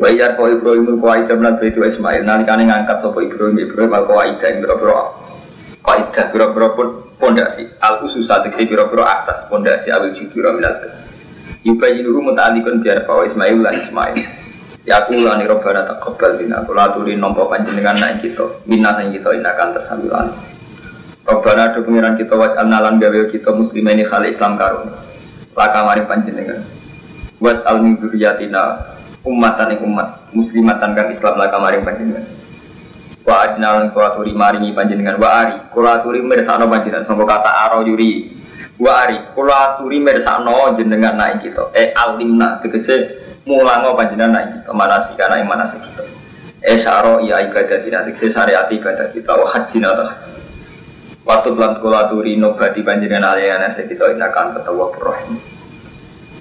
[0.00, 2.24] Wa iyar ko Ibrahim aida lan itu Ismail.
[2.24, 5.28] Nalikane ngangkat sapa Ibrahim Ibrahim al qaida ing boro-boro
[5.84, 11.00] qaida boro-boro pondasi al usus atik boro-boro asas pondasi al jibira minal
[11.60, 14.16] Yubayin dulu muta'alikun biar bahwa Ismail lan Ismail.
[14.88, 19.36] Ya aku ulani robbana taqabbal bina Kula aturi nompo panjenengan naik kita Minna sang kita
[19.36, 20.32] inakan tersambilan.
[21.28, 24.88] Robbana do pengiran kita waj'al nalan gawe kita muslimah ini khali Islam karun
[25.52, 26.64] Laka mari panjenengan.
[27.36, 28.62] Buat al min dzurriyyatina
[29.20, 32.39] ummatan umat muslimatan kang Islam laka mari panjenengan
[33.30, 35.14] Wa adnalan kula aturi maringi panjenengan.
[35.22, 37.06] Wa ari kula aturi mirsakno panjenengan.
[37.06, 38.26] Sangka kata aro yuri.
[38.74, 41.70] Wa ari kula aturi mirsakno jenengan naik kita.
[41.78, 44.70] Eh alimna tegese mulango panjenengan naik kita.
[44.74, 46.10] Manasik kana ing manasik kita.
[46.66, 49.30] Eh syaro iya ibadah dina tegese syariat ibadah kita.
[49.30, 50.30] Wa haji atau haji.
[51.22, 54.10] Waktu bulan kula aturi nobati panjenengan aliyana kita.
[54.10, 55.38] Inakan ketawa rahim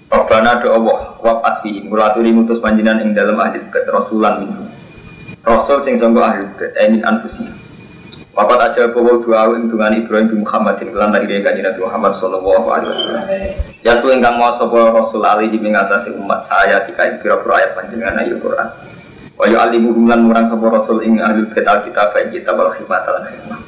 [0.09, 4.78] Rabbana do Allah wafat fihi kula aturi mutus panjenengan ing dalem ahli rasulan minhu
[5.49, 7.49] Rasul sing sangka ahli bait emin anfusi
[8.37, 12.71] Wapat aja bawa doa ing dengan Ibrahim bin Muhammadin kelan dari kanjeng Nabi Muhammad sallallahu
[12.71, 13.23] alaihi wasallam.
[13.83, 15.75] Ya suwe ingkang mau sapa Rasul alaihi ing
[16.23, 18.69] umat ayat iki pira-pira ayat panjenengan ayo Quran.
[19.39, 23.23] Wa yu'allimuhum lan murang sapa rasul ing ahlul kitab kitab baik kitab wal hikmah lan
[23.31, 23.59] hikmah.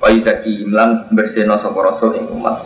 [0.00, 2.64] Wa yuzaki lan bersihna sapa rasul ing umat.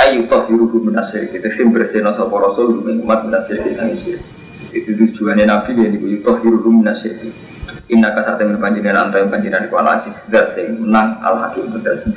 [0.00, 4.24] Ayu tahiruhu minasir kita sim bersihna sapa rasul ing umat minasir sang isir.
[4.72, 7.28] Itu tujuannya Nabi yang dibuat tahiruhu minasir.
[7.90, 11.98] Inna kasate min panjenengan antawi panjenengan iku al asis zat sing menang al hakim bener
[12.06, 12.14] sing.